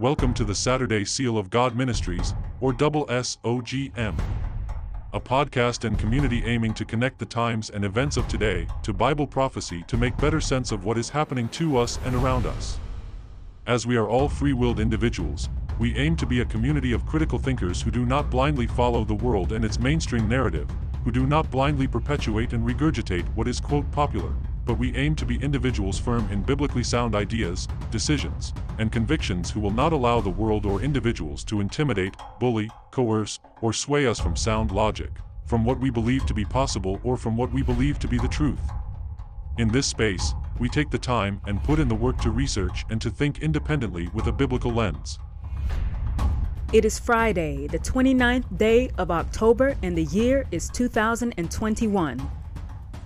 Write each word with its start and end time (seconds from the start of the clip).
Welcome 0.00 0.32
to 0.34 0.44
the 0.44 0.54
Saturday 0.54 1.04
Seal 1.04 1.36
of 1.36 1.50
God 1.50 1.76
Ministries, 1.76 2.32
or 2.62 2.72
double. 2.72 3.04
A 3.04 3.22
podcast 5.20 5.84
and 5.84 5.98
community 5.98 6.42
aiming 6.46 6.72
to 6.74 6.86
connect 6.86 7.18
the 7.18 7.26
times 7.26 7.68
and 7.68 7.84
events 7.84 8.16
of 8.16 8.26
today 8.26 8.66
to 8.84 8.94
Bible 8.94 9.26
prophecy 9.26 9.84
to 9.88 9.98
make 9.98 10.16
better 10.16 10.40
sense 10.40 10.72
of 10.72 10.86
what 10.86 10.96
is 10.96 11.10
happening 11.10 11.46
to 11.50 11.76
us 11.76 11.98
and 12.06 12.14
around 12.14 12.46
us. 12.46 12.78
As 13.66 13.86
we 13.86 13.98
are 13.98 14.08
all 14.08 14.30
free 14.30 14.54
willed 14.54 14.80
individuals, 14.80 15.50
we 15.78 15.94
aim 15.96 16.16
to 16.16 16.26
be 16.26 16.40
a 16.40 16.46
community 16.46 16.92
of 16.92 17.04
critical 17.04 17.38
thinkers 17.38 17.82
who 17.82 17.90
do 17.90 18.06
not 18.06 18.30
blindly 18.30 18.66
follow 18.66 19.04
the 19.04 19.12
world 19.12 19.52
and 19.52 19.62
its 19.62 19.78
mainstream 19.78 20.26
narrative, 20.26 20.70
who 21.04 21.10
do 21.10 21.26
not 21.26 21.50
blindly 21.50 21.86
perpetuate 21.86 22.54
and 22.54 22.66
regurgitate 22.66 23.26
what 23.34 23.46
is, 23.46 23.60
quote, 23.60 23.88
popular, 23.92 24.32
but 24.64 24.78
we 24.78 24.94
aim 24.96 25.14
to 25.16 25.26
be 25.26 25.42
individuals 25.42 25.98
firm 25.98 26.28
in 26.30 26.42
biblically 26.42 26.82
sound 26.82 27.14
ideas, 27.14 27.68
decisions, 27.90 28.52
and 28.78 28.92
convictions 28.92 29.50
who 29.50 29.60
will 29.60 29.70
not 29.70 29.92
allow 29.92 30.20
the 30.20 30.30
world 30.30 30.66
or 30.66 30.80
individuals 30.80 31.44
to 31.44 31.60
intimidate, 31.60 32.14
bully, 32.38 32.70
coerce, 32.90 33.38
or 33.60 33.72
sway 33.72 34.06
us 34.06 34.20
from 34.20 34.36
sound 34.36 34.70
logic, 34.70 35.10
from 35.46 35.64
what 35.64 35.80
we 35.80 35.90
believe 35.90 36.24
to 36.26 36.34
be 36.34 36.44
possible 36.44 37.00
or 37.04 37.16
from 37.16 37.36
what 37.36 37.52
we 37.52 37.62
believe 37.62 37.98
to 37.98 38.08
be 38.08 38.18
the 38.18 38.28
truth. 38.28 38.70
In 39.58 39.68
this 39.68 39.86
space, 39.86 40.34
we 40.58 40.68
take 40.68 40.90
the 40.90 40.98
time 40.98 41.40
and 41.46 41.62
put 41.62 41.78
in 41.78 41.88
the 41.88 41.94
work 41.94 42.18
to 42.22 42.30
research 42.30 42.84
and 42.88 43.00
to 43.02 43.10
think 43.10 43.40
independently 43.40 44.08
with 44.14 44.26
a 44.26 44.32
biblical 44.32 44.72
lens. 44.72 45.18
It 46.72 46.86
is 46.86 46.98
Friday, 46.98 47.66
the 47.66 47.78
29th 47.78 48.56
day 48.56 48.90
of 48.96 49.10
October, 49.10 49.76
and 49.82 49.96
the 49.96 50.04
year 50.04 50.46
is 50.50 50.70
2021. 50.70 52.41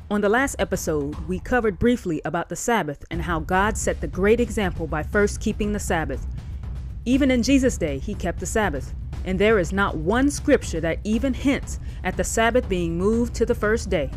On 0.08 0.20
the 0.20 0.28
last 0.28 0.54
episode, 0.60 1.16
we 1.26 1.40
covered 1.40 1.80
briefly 1.80 2.22
about 2.24 2.48
the 2.48 2.54
Sabbath 2.54 3.04
and 3.10 3.20
how 3.20 3.40
God 3.40 3.76
set 3.76 4.00
the 4.00 4.06
great 4.06 4.38
example 4.38 4.86
by 4.86 5.02
first 5.02 5.40
keeping 5.40 5.72
the 5.72 5.80
Sabbath. 5.80 6.24
Even 7.04 7.28
in 7.28 7.42
Jesus' 7.42 7.76
day, 7.76 7.98
he 7.98 8.14
kept 8.14 8.38
the 8.38 8.46
Sabbath, 8.46 8.94
and 9.24 9.36
there 9.36 9.58
is 9.58 9.72
not 9.72 9.96
one 9.96 10.30
scripture 10.30 10.80
that 10.80 11.00
even 11.02 11.34
hints 11.34 11.80
at 12.04 12.16
the 12.16 12.22
Sabbath 12.22 12.68
being 12.68 12.96
moved 12.96 13.34
to 13.34 13.44
the 13.44 13.54
first 13.54 13.90
day. 13.90 14.08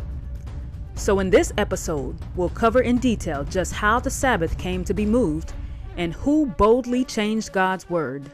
So, 0.94 1.18
in 1.18 1.28
this 1.28 1.52
episode, 1.58 2.16
we'll 2.36 2.50
cover 2.50 2.82
in 2.82 2.98
detail 2.98 3.42
just 3.42 3.72
how 3.72 3.98
the 3.98 4.10
Sabbath 4.10 4.56
came 4.58 4.84
to 4.84 4.94
be 4.94 5.06
moved 5.06 5.54
and 5.96 6.14
who 6.14 6.46
boldly 6.46 7.04
changed 7.04 7.52
God's 7.52 7.90
word. 7.90 8.30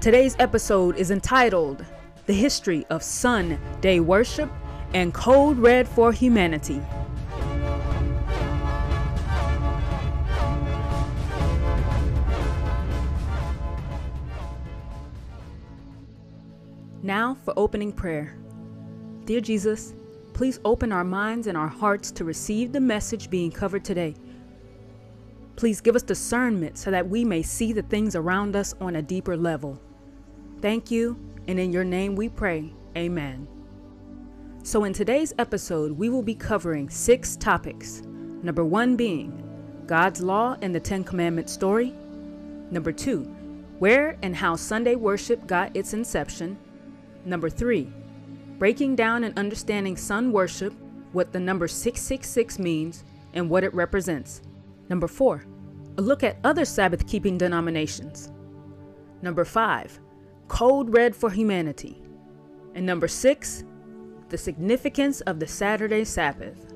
Today's 0.00 0.34
episode 0.40 0.96
is 0.96 1.12
entitled 1.12 1.84
The 2.26 2.34
History 2.34 2.84
of 2.90 3.04
Sun 3.04 3.56
Day 3.80 4.00
Worship 4.00 4.50
and 4.94 5.12
Code 5.12 5.58
Red 5.58 5.88
for 5.88 6.12
Humanity. 6.12 6.80
Now 17.02 17.36
for 17.44 17.52
opening 17.58 17.92
prayer. 17.92 18.34
Dear 19.26 19.40
Jesus, 19.42 19.94
please 20.32 20.58
open 20.64 20.90
our 20.90 21.04
minds 21.04 21.48
and 21.48 21.58
our 21.58 21.68
hearts 21.68 22.10
to 22.12 22.24
receive 22.24 22.72
the 22.72 22.80
message 22.80 23.28
being 23.28 23.50
covered 23.50 23.84
today. 23.84 24.14
Please 25.56 25.80
give 25.80 25.96
us 25.96 26.02
discernment 26.02 26.78
so 26.78 26.90
that 26.90 27.08
we 27.08 27.24
may 27.24 27.42
see 27.42 27.72
the 27.72 27.82
things 27.82 28.16
around 28.16 28.56
us 28.56 28.74
on 28.80 28.96
a 28.96 29.02
deeper 29.02 29.36
level. 29.36 29.80
Thank 30.62 30.90
you, 30.90 31.18
and 31.46 31.60
in 31.60 31.72
your 31.72 31.84
name 31.84 32.16
we 32.16 32.28
pray. 32.28 32.72
Amen. 32.96 33.53
So, 34.66 34.84
in 34.84 34.94
today's 34.94 35.34
episode, 35.38 35.92
we 35.92 36.08
will 36.08 36.22
be 36.22 36.34
covering 36.34 36.88
six 36.88 37.36
topics. 37.36 38.00
Number 38.42 38.64
one 38.64 38.96
being 38.96 39.42
God's 39.84 40.22
law 40.22 40.56
and 40.62 40.74
the 40.74 40.80
Ten 40.80 41.04
Commandments 41.04 41.52
story. 41.52 41.92
Number 42.70 42.90
two, 42.90 43.24
where 43.78 44.16
and 44.22 44.34
how 44.34 44.56
Sunday 44.56 44.94
worship 44.94 45.46
got 45.46 45.76
its 45.76 45.92
inception. 45.92 46.56
Number 47.26 47.50
three, 47.50 47.92
breaking 48.58 48.96
down 48.96 49.24
and 49.24 49.38
understanding 49.38 49.98
sun 49.98 50.32
worship, 50.32 50.72
what 51.12 51.30
the 51.30 51.40
number 51.40 51.68
666 51.68 52.58
means, 52.58 53.04
and 53.34 53.50
what 53.50 53.64
it 53.64 53.74
represents. 53.74 54.40
Number 54.88 55.08
four, 55.08 55.44
a 55.98 56.00
look 56.00 56.24
at 56.24 56.38
other 56.42 56.64
Sabbath 56.64 57.06
keeping 57.06 57.36
denominations. 57.36 58.32
Number 59.20 59.44
five, 59.44 60.00
Code 60.48 60.88
Red 60.88 61.14
for 61.14 61.28
Humanity. 61.28 62.00
And 62.74 62.86
number 62.86 63.08
six, 63.08 63.62
the 64.34 64.38
significance 64.38 65.20
of 65.20 65.38
the 65.38 65.46
Saturday 65.46 66.02
Sabbath. 66.02 66.74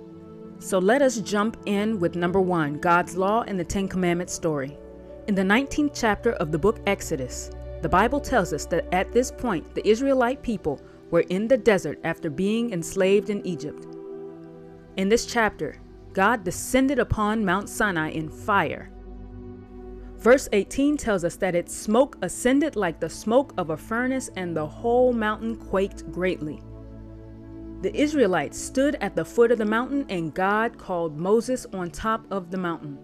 So 0.61 0.79
let 0.79 1.03
us 1.03 1.19
jump 1.19 1.57
in 1.67 1.99
with 1.99 2.15
number 2.15 2.41
one 2.41 2.79
God's 2.79 3.17
Law 3.17 3.43
and 3.49 3.59
the 3.59 3.65
Ten 3.65 3.89
Commandments 3.89 4.33
story. 4.33 4.79
In 5.27 5.35
the 5.35 5.43
19th 5.43 5.91
chapter 5.93 6.35
of 6.35 6.53
the 6.53 6.59
book 6.59 6.79
Exodus, 6.87 7.51
the 7.83 7.89
Bible 7.89 8.21
tells 8.21 8.53
us 8.53 8.65
that 8.67 8.87
at 8.95 9.13
this 9.13 9.33
point 9.33 9.75
the 9.75 9.85
Israelite 9.85 10.41
people 10.41 10.81
were 11.11 11.25
in 11.31 11.49
the 11.49 11.57
desert 11.57 11.99
after 12.05 12.31
being 12.31 12.73
enslaved 12.73 13.29
in 13.29 13.45
Egypt. 13.45 13.89
In 14.97 15.09
this 15.09 15.27
chapter, 15.27 15.81
God 16.13 16.45
descended 16.45 17.01
upon 17.01 17.45
Mount 17.45 17.69
Sinai 17.69 18.11
in 18.11 18.29
fire. 18.29 18.89
Verse 20.19 20.49
18 20.53 20.97
tells 20.97 21.25
us 21.25 21.35
that 21.35 21.57
its 21.57 21.75
smoke 21.75 22.19
ascended 22.23 22.77
like 22.77 23.01
the 23.01 23.11
smoke 23.11 23.53
of 23.59 23.71
a 23.71 23.77
furnace, 23.77 24.31
and 24.37 24.57
the 24.57 24.65
whole 24.65 25.13
mountain 25.13 25.57
quaked 25.57 26.09
greatly. 26.13 26.63
The 27.81 27.95
Israelites 27.95 28.59
stood 28.59 28.97
at 29.01 29.15
the 29.15 29.25
foot 29.25 29.53
of 29.53 29.59
the 29.59 29.65
mountain, 29.65 30.05
and 30.09 30.35
God 30.35 30.79
called 30.79 31.17
Moses 31.17 31.65
on 31.73 31.93
top 31.93 32.25
of 32.29 32.51
the 32.51 32.59
mountain. 32.59 32.99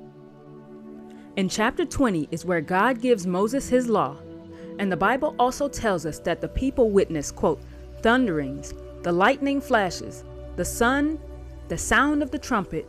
In 1.37 1.49
chapter 1.49 1.85
20 1.85 2.29
is 2.33 2.45
where 2.45 2.61
God 2.61 3.01
gives 3.01 3.25
Moses 3.25 3.69
his 3.69 3.89
law, 3.89 4.17
and 4.81 4.91
the 4.91 4.97
Bible 4.97 5.37
also 5.39 5.69
tells 5.69 6.05
us 6.05 6.19
that 6.21 6.41
the 6.41 6.49
people 6.49 6.91
witnessed, 6.91 7.37
quote, 7.37 7.63
thunderings, 8.03 8.75
the 9.03 9.13
lightning 9.13 9.61
flashes, 9.61 10.25
the 10.57 10.65
sun, 10.65 11.21
the 11.69 11.79
sound 11.79 12.21
of 12.21 12.33
the 12.33 12.39
trumpet, 12.39 12.89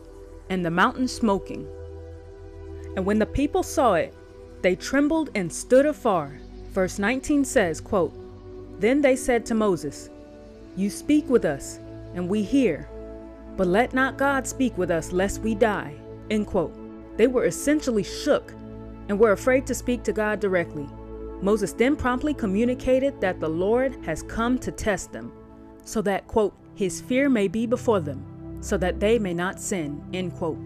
and 0.50 0.66
the 0.66 0.72
mountain 0.72 1.08
smoking. 1.08 1.68
And 2.96 3.06
when 3.06 3.20
the 3.20 3.28
people 3.28 3.62
saw 3.62 3.94
it, 3.94 4.12
they 4.64 4.76
trembled 4.76 5.30
and 5.36 5.54
stood 5.54 5.86
afar. 5.86 6.40
Verse 6.72 6.98
19 6.98 7.46
says, 7.46 7.80
quote, 7.80 8.14
Then 8.80 9.02
they 9.02 9.16
said 9.16 9.46
to 9.46 9.54
Moses, 9.54 10.10
you 10.76 10.90
speak 10.90 11.30
with 11.30 11.46
us, 11.46 11.80
and 12.14 12.28
we 12.28 12.44
hear, 12.44 12.90
but 13.58 13.68
let 13.68 13.94
not 13.94 14.18
God 14.18 14.46
speak 14.46 14.78
with 14.78 14.92
us 14.92 15.12
lest 15.12 15.42
we 15.42 15.56
die. 15.56 15.96
End 16.30 16.48
quote. 16.48 16.76
They 17.18 17.28
were 17.28 17.46
essentially 17.46 18.04
shook 18.04 18.52
and 19.08 19.18
were 19.20 19.32
afraid 19.32 19.66
to 19.68 19.76
speak 19.76 20.04
to 20.04 20.14
God 20.14 20.40
directly. 20.40 20.88
Moses 21.42 21.74
then 21.74 21.96
promptly 21.96 22.34
communicated 22.34 23.20
that 23.22 23.40
the 23.40 23.48
Lord 23.48 23.98
has 24.06 24.24
come 24.24 24.58
to 24.60 24.72
test 24.72 25.12
them, 25.12 25.32
so 25.84 26.02
that, 26.02 26.28
quote, 26.28 26.56
his 26.76 27.02
fear 27.02 27.30
may 27.30 27.48
be 27.48 27.66
before 27.66 28.00
them, 28.00 28.58
so 28.62 28.78
that 28.78 29.00
they 29.00 29.20
may 29.20 29.34
not 29.34 29.60
sin, 29.60 30.04
end 30.14 30.34
quote. 30.34 30.60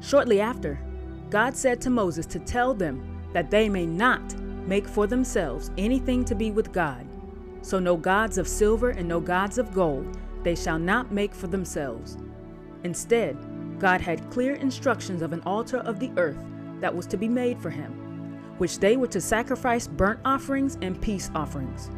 Shortly 0.00 0.40
after, 0.40 0.78
God 1.28 1.56
said 1.56 1.80
to 1.82 1.90
Moses 1.90 2.26
to 2.26 2.38
tell 2.38 2.72
them 2.72 3.20
that 3.32 3.50
they 3.50 3.68
may 3.68 3.86
not 3.86 4.34
make 4.66 4.86
for 4.86 5.06
themselves 5.06 5.70
anything 5.76 6.24
to 6.24 6.34
be 6.34 6.50
with 6.50 6.72
God, 6.72 7.06
so 7.62 7.78
no 7.78 7.96
gods 7.96 8.38
of 8.38 8.48
silver 8.48 8.90
and 8.90 9.06
no 9.06 9.20
gods 9.20 9.58
of 9.58 9.72
gold 9.72 10.18
they 10.42 10.54
shall 10.54 10.78
not 10.78 11.12
make 11.12 11.34
for 11.34 11.46
themselves. 11.46 12.16
Instead, 12.84 13.36
God 13.78 14.00
had 14.00 14.30
clear 14.30 14.54
instructions 14.54 15.22
of 15.22 15.32
an 15.32 15.42
altar 15.42 15.78
of 15.78 16.00
the 16.00 16.12
earth 16.16 16.42
that 16.80 16.94
was 16.94 17.06
to 17.06 17.16
be 17.16 17.28
made 17.28 17.60
for 17.60 17.70
him, 17.70 17.92
which 18.58 18.78
they 18.78 18.96
were 18.96 19.06
to 19.08 19.20
sacrifice 19.20 19.86
burnt 19.86 20.20
offerings 20.24 20.78
and 20.82 21.00
peace 21.00 21.30
offerings. 21.34 21.90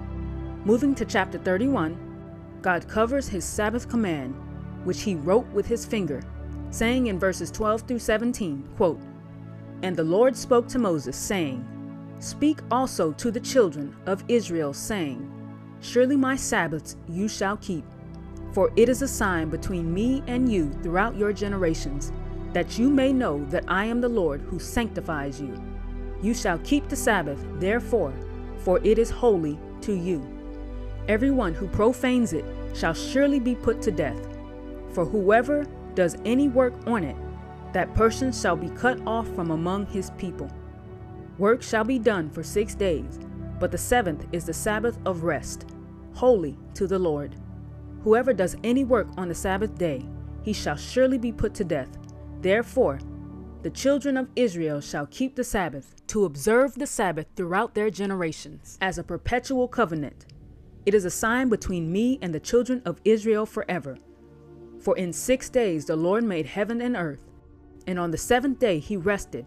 Moving 0.65 0.95
to 0.97 1.05
chapter 1.05 1.39
31, 1.39 1.97
God 2.63 2.87
covers 2.89 3.29
his 3.29 3.45
Sabbath 3.45 3.89
command, 3.89 4.35
which 4.85 5.03
he 5.03 5.17
wrote 5.17 5.47
with 5.49 5.67
his 5.67 5.85
finger, 5.85 6.23
saying 6.71 7.09
in 7.09 7.19
verses 7.19 7.51
12 7.51 7.83
through 7.83 7.99
17, 7.99 8.69
quote, 8.77 9.01
And 9.83 9.97
the 9.97 10.05
Lord 10.05 10.37
spoke 10.37 10.69
to 10.69 10.79
Moses, 10.79 11.17
saying, 11.17 11.67
Speak 12.21 12.61
also 12.71 13.13
to 13.13 13.33
the 13.33 13.41
children 13.41 13.97
of 14.07 14.25
Israel, 14.29 14.73
saying, 14.73 15.32
Surely 15.83 16.17
my 16.17 16.37
Sabbaths 16.37 16.97
you 17.09 17.29
shall 17.29 17.57
keep. 17.57 17.85
For 18.53 18.71
it 18.77 18.89
is 18.89 19.03
a 19.03 19.09
sign 19.09 19.51
between 19.51 19.93
me 19.93 20.23
and 20.29 20.51
you 20.51 20.71
throughout 20.83 21.17
your 21.17 21.33
generations, 21.33 22.13
that 22.53 22.79
you 22.79 22.89
may 22.89 23.13
know 23.13 23.45
that 23.47 23.65
I 23.67 23.87
am 23.87 24.01
the 24.01 24.09
Lord 24.09 24.41
who 24.43 24.59
sanctifies 24.59 25.41
you. 25.41 25.61
You 26.23 26.35
shall 26.35 26.59
keep 26.59 26.89
the 26.89 26.97
Sabbath, 26.97 27.45
therefore, 27.59 28.15
for 28.59 28.79
it 28.85 28.99
is 28.99 29.11
holy 29.11 29.59
to 29.81 29.93
you. 29.93 30.25
Everyone 31.09 31.53
who 31.53 31.67
profanes 31.67 32.33
it 32.33 32.45
shall 32.75 32.95
surely 32.95 33.41
be 33.41 33.57
put 33.57 33.83
to 33.83 33.91
death. 33.91 34.29
For 34.93 35.05
whoever 35.05 35.67
does 35.95 36.17
any 36.25 36.49
work 36.49 36.75
on 36.87 37.03
it, 37.03 37.17
that 37.73 37.93
person 37.95 38.31
shall 38.31 38.55
be 38.55 38.69
cut 38.71 39.01
off 39.05 39.27
from 39.35 39.51
among 39.51 39.87
his 39.87 40.11
people. 40.13 40.49
Work 41.39 41.63
shall 41.63 41.85
be 41.85 41.99
done 41.99 42.31
for 42.31 42.45
six 42.45 42.75
days, 42.75 43.19
but 43.59 43.73
the 43.73 43.79
seventh 43.79 44.27
is 44.33 44.45
the 44.45 44.53
Sabbath 44.53 44.99
of 45.07 45.25
rest, 45.25 45.72
holy 46.15 46.59
to 46.75 46.87
the 46.87 46.99
Lord. 46.99 47.37
Whoever 48.03 48.33
does 48.33 48.57
any 48.65 48.85
work 48.85 49.09
on 49.17 49.29
the 49.29 49.35
Sabbath 49.35 49.77
day, 49.77 50.05
he 50.43 50.53
shall 50.53 50.77
surely 50.77 51.19
be 51.19 51.33
put 51.33 51.55
to 51.55 51.65
death. 51.65 51.89
Therefore, 52.41 52.99
the 53.63 53.71
children 53.71 54.17
of 54.17 54.29
Israel 54.35 54.81
shall 54.81 55.07
keep 55.07 55.37
the 55.37 55.45
Sabbath, 55.45 55.95
to 56.09 56.25
observe 56.25 56.75
the 56.75 56.87
Sabbath 56.87 57.27
throughout 57.37 57.75
their 57.75 57.91
generations, 57.91 58.77
as 58.81 58.99
a 58.99 59.05
perpetual 59.05 59.69
covenant. 59.69 60.27
It 60.85 60.95
is 60.95 61.05
a 61.05 61.11
sign 61.11 61.49
between 61.49 61.93
me 61.93 62.19
and 62.21 62.35
the 62.35 62.41
children 62.41 62.83
of 62.85 63.01
Israel 63.05 63.47
forever. 63.47 63.97
For 64.81 64.97
in 64.97 65.13
six 65.13 65.49
days 65.49 65.87
the 65.87 65.95
Lord 65.95 66.25
made 66.25 66.47
heaven 66.47 66.81
and 66.81 66.97
earth, 66.97 67.31
and 67.87 68.01
on 68.01 68.11
the 68.11 68.19
seventh 68.19 68.59
day 68.59 68.81
he 68.81 68.97
rested 68.97 69.47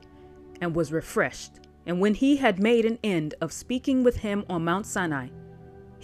and 0.61 0.73
was 0.73 0.93
refreshed. 0.93 1.59
And 1.85 1.99
when 1.99 2.13
he 2.13 2.37
had 2.37 2.57
made 2.57 2.85
an 2.85 2.99
end 3.03 3.35
of 3.41 3.51
speaking 3.51 4.03
with 4.03 4.17
him 4.17 4.45
on 4.49 4.63
Mount 4.63 4.85
Sinai, 4.85 5.27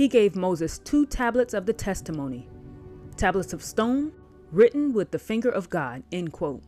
he 0.01 0.07
gave 0.07 0.36
Moses 0.36 0.80
two 0.80 1.06
tablets 1.06 1.53
of 1.53 1.68
the 1.68 1.74
testimony, 1.74 2.50
tablets 3.18 3.53
of 3.53 3.63
stone, 3.63 4.12
written 4.51 4.94
with 4.94 5.12
the 5.12 5.19
finger 5.19 5.50
of 5.50 5.69
God. 5.69 6.01
End 6.12 6.31
quote. 6.31 6.63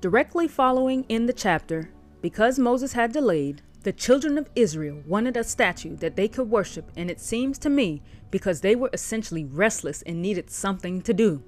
Directly 0.00 0.48
following 0.48 1.04
in 1.10 1.26
the 1.26 1.34
chapter, 1.34 1.90
because 2.22 2.58
Moses 2.58 2.94
had 2.94 3.12
delayed, 3.12 3.60
the 3.82 3.92
children 3.92 4.38
of 4.38 4.48
Israel 4.56 5.02
wanted 5.06 5.36
a 5.36 5.44
statue 5.44 5.94
that 5.96 6.16
they 6.16 6.26
could 6.26 6.48
worship, 6.48 6.90
and 6.96 7.10
it 7.10 7.20
seems 7.20 7.58
to 7.58 7.68
me 7.68 8.00
because 8.30 8.62
they 8.62 8.74
were 8.74 8.88
essentially 8.94 9.44
restless 9.44 10.00
and 10.00 10.22
needed 10.22 10.48
something 10.48 11.02
to 11.02 11.12
do. 11.12 11.42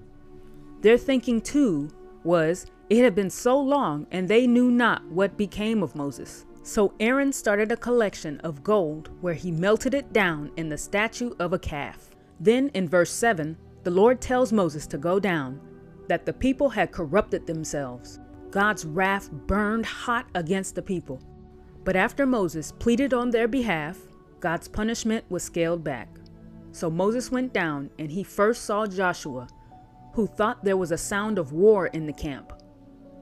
Their 0.82 0.98
thinking, 0.98 1.40
too, 1.40 1.88
was 2.24 2.66
it 2.90 3.02
had 3.02 3.14
been 3.14 3.30
so 3.30 3.58
long 3.58 4.06
and 4.10 4.28
they 4.28 4.46
knew 4.46 4.70
not 4.70 5.02
what 5.06 5.38
became 5.38 5.82
of 5.82 5.96
Moses. 5.96 6.44
So 6.66 6.94
Aaron 6.98 7.32
started 7.32 7.70
a 7.70 7.76
collection 7.76 8.40
of 8.40 8.64
gold 8.64 9.10
where 9.20 9.34
he 9.34 9.52
melted 9.52 9.94
it 9.94 10.12
down 10.12 10.50
in 10.56 10.68
the 10.68 10.76
statue 10.76 11.30
of 11.38 11.52
a 11.52 11.60
calf. 11.60 12.10
Then 12.40 12.72
in 12.74 12.88
verse 12.88 13.12
7, 13.12 13.56
the 13.84 13.92
Lord 13.92 14.20
tells 14.20 14.52
Moses 14.52 14.84
to 14.88 14.98
go 14.98 15.20
down, 15.20 15.60
that 16.08 16.26
the 16.26 16.32
people 16.32 16.68
had 16.68 16.90
corrupted 16.90 17.46
themselves. 17.46 18.18
God's 18.50 18.84
wrath 18.84 19.30
burned 19.30 19.86
hot 19.86 20.26
against 20.34 20.74
the 20.74 20.82
people. 20.82 21.20
But 21.84 21.94
after 21.94 22.26
Moses 22.26 22.72
pleaded 22.72 23.14
on 23.14 23.30
their 23.30 23.46
behalf, 23.46 23.98
God's 24.40 24.66
punishment 24.66 25.24
was 25.28 25.44
scaled 25.44 25.84
back. 25.84 26.08
So 26.72 26.90
Moses 26.90 27.30
went 27.30 27.52
down, 27.52 27.90
and 28.00 28.10
he 28.10 28.24
first 28.24 28.64
saw 28.64 28.86
Joshua, 28.86 29.46
who 30.14 30.26
thought 30.26 30.64
there 30.64 30.76
was 30.76 30.90
a 30.90 30.98
sound 30.98 31.38
of 31.38 31.52
war 31.52 31.86
in 31.86 32.06
the 32.06 32.12
camp, 32.12 32.52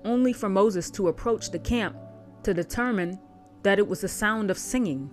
only 0.02 0.32
for 0.32 0.48
Moses 0.48 0.90
to 0.92 1.08
approach 1.08 1.50
the 1.50 1.58
camp 1.58 1.98
to 2.42 2.54
determine 2.54 3.18
that 3.64 3.78
it 3.78 3.88
was 3.88 4.02
the 4.02 4.08
sound 4.08 4.50
of 4.50 4.58
singing. 4.58 5.10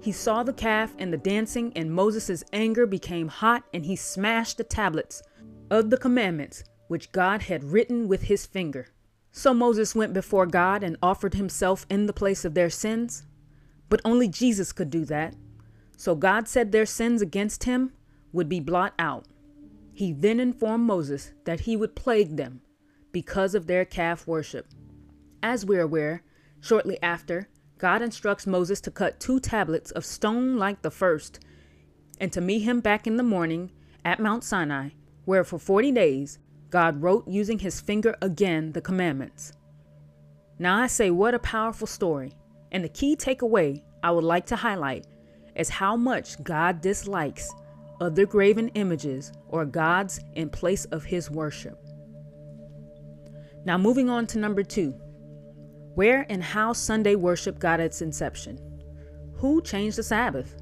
He 0.00 0.12
saw 0.12 0.42
the 0.42 0.52
calf 0.52 0.94
and 0.98 1.12
the 1.12 1.18
dancing, 1.18 1.72
and 1.74 1.92
Moses' 1.92 2.44
anger 2.52 2.86
became 2.86 3.28
hot, 3.28 3.64
and 3.74 3.84
he 3.84 3.96
smashed 3.96 4.56
the 4.56 4.64
tablets 4.64 5.22
of 5.70 5.90
the 5.90 5.98
commandments 5.98 6.64
which 6.88 7.12
God 7.12 7.42
had 7.42 7.64
written 7.64 8.08
with 8.08 8.22
his 8.22 8.46
finger. 8.46 8.88
So 9.32 9.54
Moses 9.54 9.94
went 9.94 10.12
before 10.12 10.46
God 10.46 10.82
and 10.82 10.96
offered 11.02 11.34
himself 11.34 11.86
in 11.88 12.06
the 12.06 12.12
place 12.12 12.44
of 12.44 12.54
their 12.54 12.70
sins. 12.70 13.24
But 13.88 14.00
only 14.04 14.28
Jesus 14.28 14.72
could 14.72 14.90
do 14.90 15.04
that. 15.04 15.34
So 15.96 16.14
God 16.14 16.48
said 16.48 16.72
their 16.72 16.86
sins 16.86 17.22
against 17.22 17.64
him 17.64 17.92
would 18.32 18.48
be 18.48 18.60
blot 18.60 18.94
out. 18.98 19.26
He 19.92 20.12
then 20.12 20.40
informed 20.40 20.84
Moses 20.84 21.32
that 21.44 21.60
he 21.60 21.76
would 21.76 21.94
plague 21.94 22.36
them 22.36 22.62
because 23.12 23.54
of 23.54 23.66
their 23.66 23.84
calf 23.84 24.26
worship. 24.26 24.66
As 25.42 25.64
we're 25.64 25.82
aware, 25.82 26.22
shortly 26.60 26.98
after, 27.02 27.48
God 27.78 28.02
instructs 28.02 28.46
Moses 28.46 28.80
to 28.82 28.90
cut 28.90 29.20
two 29.20 29.40
tablets 29.40 29.90
of 29.90 30.04
stone 30.04 30.56
like 30.56 30.82
the 30.82 30.90
first, 30.90 31.40
and 32.20 32.32
to 32.32 32.40
meet 32.40 32.60
him 32.60 32.80
back 32.80 33.06
in 33.06 33.16
the 33.16 33.22
morning 33.22 33.70
at 34.04 34.20
Mount 34.20 34.44
Sinai, 34.44 34.90
where 35.24 35.44
for 35.44 35.58
40 35.58 35.92
days 35.92 36.38
God 36.68 37.02
wrote 37.02 37.26
using 37.26 37.58
his 37.58 37.80
finger 37.80 38.16
again 38.22 38.72
the 38.72 38.80
commandments. 38.80 39.52
Now 40.58 40.76
I 40.76 40.86
say, 40.86 41.10
what 41.10 41.34
a 41.34 41.38
powerful 41.38 41.86
story. 41.86 42.32
And 42.70 42.84
the 42.84 42.88
key 42.88 43.16
takeaway 43.16 43.82
I 44.02 44.10
would 44.10 44.24
like 44.24 44.46
to 44.46 44.56
highlight 44.56 45.06
is 45.56 45.68
how 45.68 45.96
much 45.96 46.42
God 46.44 46.80
dislikes 46.80 47.50
other 48.00 48.26
graven 48.26 48.68
images 48.70 49.32
or 49.48 49.64
gods 49.64 50.20
in 50.34 50.48
place 50.48 50.84
of 50.86 51.04
his 51.04 51.30
worship. 51.30 51.78
Now, 53.64 53.76
moving 53.76 54.08
on 54.08 54.26
to 54.28 54.38
number 54.38 54.62
two 54.62 54.94
where 55.94 56.26
and 56.28 56.42
how 56.42 56.72
Sunday 56.72 57.14
worship 57.14 57.58
got 57.58 57.80
its 57.80 58.02
inception. 58.02 58.58
Who 59.36 59.62
changed 59.62 59.98
the 59.98 60.02
Sabbath? 60.02 60.56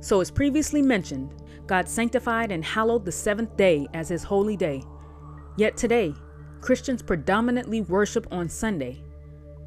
So, 0.00 0.20
as 0.20 0.30
previously 0.30 0.82
mentioned, 0.82 1.34
God 1.66 1.88
sanctified 1.88 2.52
and 2.52 2.64
hallowed 2.64 3.04
the 3.04 3.12
seventh 3.12 3.56
day 3.56 3.86
as 3.94 4.08
his 4.08 4.22
holy 4.22 4.56
day. 4.56 4.82
Yet 5.56 5.76
today, 5.76 6.14
Christians 6.60 7.02
predominantly 7.02 7.82
worship 7.82 8.26
on 8.30 8.48
Sunday. 8.48 9.02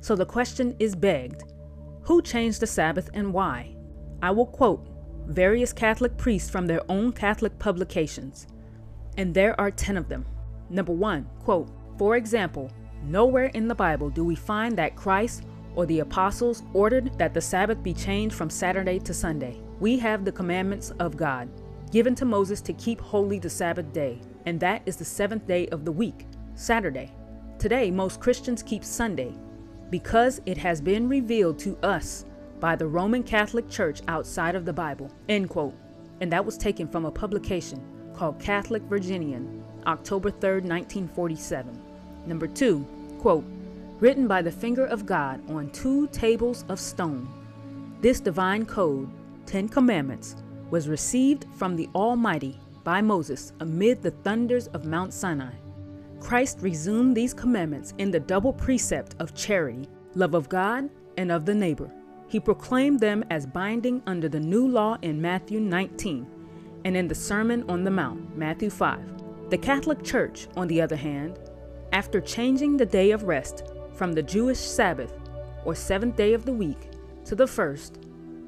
So 0.01 0.15
the 0.15 0.25
question 0.25 0.75
is 0.79 0.95
begged 0.95 1.43
who 2.07 2.21
changed 2.21 2.61
the 2.61 2.67
Sabbath 2.67 3.09
and 3.13 3.33
why? 3.33 3.75
I 4.21 4.31
will 4.31 4.45
quote 4.45 4.87
various 5.27 5.73
Catholic 5.73 6.15
priests 6.17 6.49
from 6.49 6.65
their 6.65 6.81
own 6.89 7.11
Catholic 7.11 7.59
publications, 7.59 8.47
and 9.17 9.33
there 9.33 9.59
are 9.59 9.69
10 9.69 9.97
of 9.97 10.07
them. 10.07 10.25
Number 10.69 10.93
one, 10.93 11.27
quote, 11.39 11.69
for 11.97 12.15
example, 12.15 12.71
nowhere 13.07 13.47
in 13.47 13.67
the 13.67 13.75
Bible 13.75 14.09
do 14.09 14.23
we 14.23 14.35
find 14.35 14.77
that 14.77 14.95
Christ 14.95 15.43
or 15.75 15.85
the 15.85 15.99
apostles 15.99 16.63
ordered 16.73 17.17
that 17.17 17.33
the 17.33 17.41
Sabbath 17.41 17.81
be 17.83 17.93
changed 17.93 18.35
from 18.35 18.49
Saturday 18.49 18.99
to 18.99 19.13
Sunday. 19.13 19.61
We 19.79 19.99
have 19.99 20.25
the 20.25 20.31
commandments 20.31 20.91
of 20.99 21.17
God 21.17 21.49
given 21.91 22.15
to 22.15 22.25
Moses 22.25 22.61
to 22.61 22.73
keep 22.73 22.99
holy 22.99 23.39
the 23.39 23.49
Sabbath 23.49 23.93
day, 23.93 24.19
and 24.45 24.59
that 24.59 24.81
is 24.85 24.97
the 24.97 25.05
seventh 25.05 25.47
day 25.47 25.67
of 25.67 25.85
the 25.85 25.91
week, 25.91 26.25
Saturday. 26.55 27.11
Today, 27.59 27.91
most 27.91 28.19
Christians 28.19 28.61
keep 28.61 28.83
Sunday 28.83 29.33
because 29.89 30.41
it 30.45 30.57
has 30.57 30.81
been 30.81 31.07
revealed 31.07 31.57
to 31.59 31.77
us 31.77 32.25
by 32.59 32.75
the 32.75 32.87
Roman 32.87 33.23
Catholic 33.23 33.69
Church 33.69 34.01
outside 34.07 34.55
of 34.55 34.65
the 34.65 34.73
Bible. 34.73 35.11
End 35.29 35.49
quote. 35.49 35.75
And 36.19 36.31
that 36.31 36.43
was 36.43 36.57
taken 36.57 36.87
from 36.87 37.05
a 37.05 37.11
publication 37.11 37.81
called 38.13 38.39
Catholic 38.39 38.81
Virginian, 38.83 39.63
October 39.85 40.31
3, 40.31 40.61
1947. 40.61 41.79
Number 42.25 42.47
two, 42.47 42.85
quote, 43.19 43.45
written 43.99 44.27
by 44.27 44.41
the 44.41 44.51
finger 44.51 44.85
of 44.85 45.05
God 45.05 45.41
on 45.49 45.69
two 45.71 46.07
tables 46.07 46.65
of 46.69 46.79
stone. 46.79 47.27
This 48.01 48.19
divine 48.19 48.65
code, 48.65 49.09
Ten 49.45 49.67
Commandments, 49.67 50.35
was 50.69 50.87
received 50.87 51.45
from 51.55 51.75
the 51.75 51.89
Almighty 51.95 52.59
by 52.83 53.01
Moses 53.01 53.53
amid 53.59 54.01
the 54.01 54.11
thunders 54.11 54.67
of 54.67 54.85
Mount 54.85 55.13
Sinai. 55.13 55.53
Christ 56.19 56.59
resumed 56.61 57.15
these 57.15 57.33
commandments 57.33 57.93
in 57.97 58.11
the 58.11 58.19
double 58.19 58.53
precept 58.53 59.15
of 59.19 59.33
charity, 59.35 59.87
love 60.15 60.33
of 60.33 60.49
God, 60.49 60.89
and 61.17 61.31
of 61.31 61.45
the 61.45 61.55
neighbor. 61.55 61.91
He 62.27 62.39
proclaimed 62.39 62.99
them 62.99 63.23
as 63.29 63.45
binding 63.45 64.01
under 64.05 64.27
the 64.27 64.39
new 64.39 64.67
law 64.67 64.97
in 65.01 65.21
Matthew 65.21 65.59
19 65.59 66.27
and 66.85 66.97
in 66.97 67.07
the 67.07 67.15
Sermon 67.15 67.63
on 67.69 67.83
the 67.83 67.91
Mount, 67.91 68.37
Matthew 68.37 68.69
5. 68.69 69.49
The 69.49 69.57
Catholic 69.57 70.03
Church, 70.03 70.47
on 70.55 70.67
the 70.67 70.81
other 70.81 70.95
hand, 70.95 71.39
after 71.91 72.21
changing 72.21 72.77
the 72.77 72.85
day 72.85 73.11
of 73.11 73.23
rest 73.23 73.63
from 73.93 74.13
the 74.13 74.23
Jewish 74.23 74.59
Sabbath, 74.59 75.13
or 75.65 75.75
seventh 75.75 76.15
day 76.15 76.33
of 76.33 76.45
the 76.45 76.53
week, 76.53 76.91
to 77.25 77.35
the 77.35 77.47
first, 77.47 77.99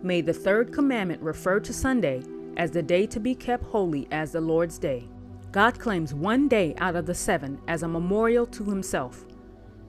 May 0.01 0.21
the 0.21 0.33
third 0.33 0.71
commandment 0.71 1.21
refer 1.21 1.59
to 1.59 1.73
Sunday 1.73 2.23
as 2.55 2.71
the 2.71 2.81
day 2.81 3.05
to 3.07 3.19
be 3.19 3.35
kept 3.35 3.65
holy 3.65 4.07
as 4.11 4.31
the 4.31 4.39
Lord's 4.39 4.79
day. 4.79 5.09
God 5.51 5.77
claims 5.77 6.13
one 6.13 6.47
day 6.47 6.73
out 6.77 6.95
of 6.95 7.05
the 7.05 7.13
seven 7.13 7.59
as 7.67 7.83
a 7.83 7.87
memorial 7.87 8.45
to 8.47 8.63
himself, 8.63 9.25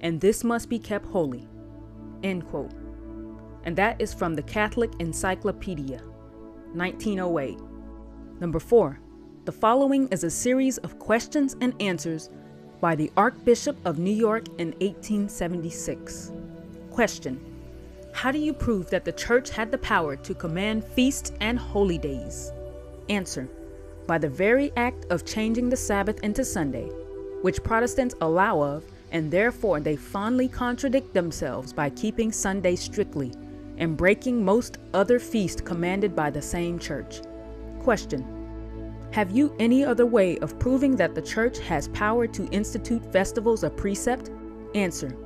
and 0.00 0.20
this 0.20 0.42
must 0.42 0.68
be 0.68 0.80
kept 0.80 1.06
holy. 1.06 1.46
End 2.24 2.44
quote. 2.48 2.72
And 3.62 3.76
that 3.76 4.00
is 4.00 4.12
from 4.12 4.34
the 4.34 4.42
Catholic 4.42 4.90
Encyclopedia, 4.98 6.00
1908. 6.72 7.58
Number 8.40 8.58
four, 8.58 8.98
the 9.44 9.52
following 9.52 10.08
is 10.08 10.24
a 10.24 10.30
series 10.30 10.78
of 10.78 10.98
questions 10.98 11.54
and 11.60 11.80
answers 11.80 12.30
by 12.80 12.94
the 12.94 13.10
Archbishop 13.16 13.76
of 13.84 13.98
New 13.98 14.10
York 14.10 14.48
in 14.58 14.72
1876. 14.80 16.32
Question 16.90 17.50
how 18.12 18.30
do 18.32 18.38
you 18.38 18.52
prove 18.52 18.90
that 18.90 19.04
the 19.04 19.12
church 19.12 19.50
had 19.50 19.70
the 19.70 19.78
power 19.78 20.16
to 20.16 20.34
command 20.34 20.84
feasts 20.84 21.32
and 21.40 21.58
holy 21.58 21.96
days? 21.96 22.52
Answer 23.08 23.48
By 24.06 24.18
the 24.18 24.28
very 24.28 24.72
act 24.76 25.06
of 25.10 25.24
changing 25.24 25.70
the 25.70 25.76
Sabbath 25.76 26.20
into 26.20 26.44
Sunday, 26.44 26.88
which 27.42 27.62
Protestants 27.62 28.14
allow 28.20 28.60
of, 28.60 28.84
and 29.12 29.30
therefore 29.30 29.80
they 29.80 29.96
fondly 29.96 30.48
contradict 30.48 31.14
themselves 31.14 31.72
by 31.72 31.90
keeping 31.90 32.30
Sunday 32.30 32.76
strictly 32.76 33.32
and 33.78 33.96
breaking 33.96 34.44
most 34.44 34.78
other 34.92 35.18
feasts 35.18 35.62
commanded 35.62 36.14
by 36.14 36.30
the 36.30 36.42
same 36.42 36.78
church. 36.78 37.22
Question 37.78 38.39
Have 39.12 39.32
you 39.32 39.52
any 39.58 39.84
other 39.84 40.06
way 40.06 40.38
of 40.38 40.56
proving 40.60 40.94
that 40.94 41.16
the 41.16 41.22
church 41.22 41.58
has 41.60 41.88
power 41.88 42.28
to 42.28 42.46
institute 42.50 43.12
festivals 43.12 43.64
of 43.64 43.76
precept? 43.76 44.30
Answer 44.76 45.16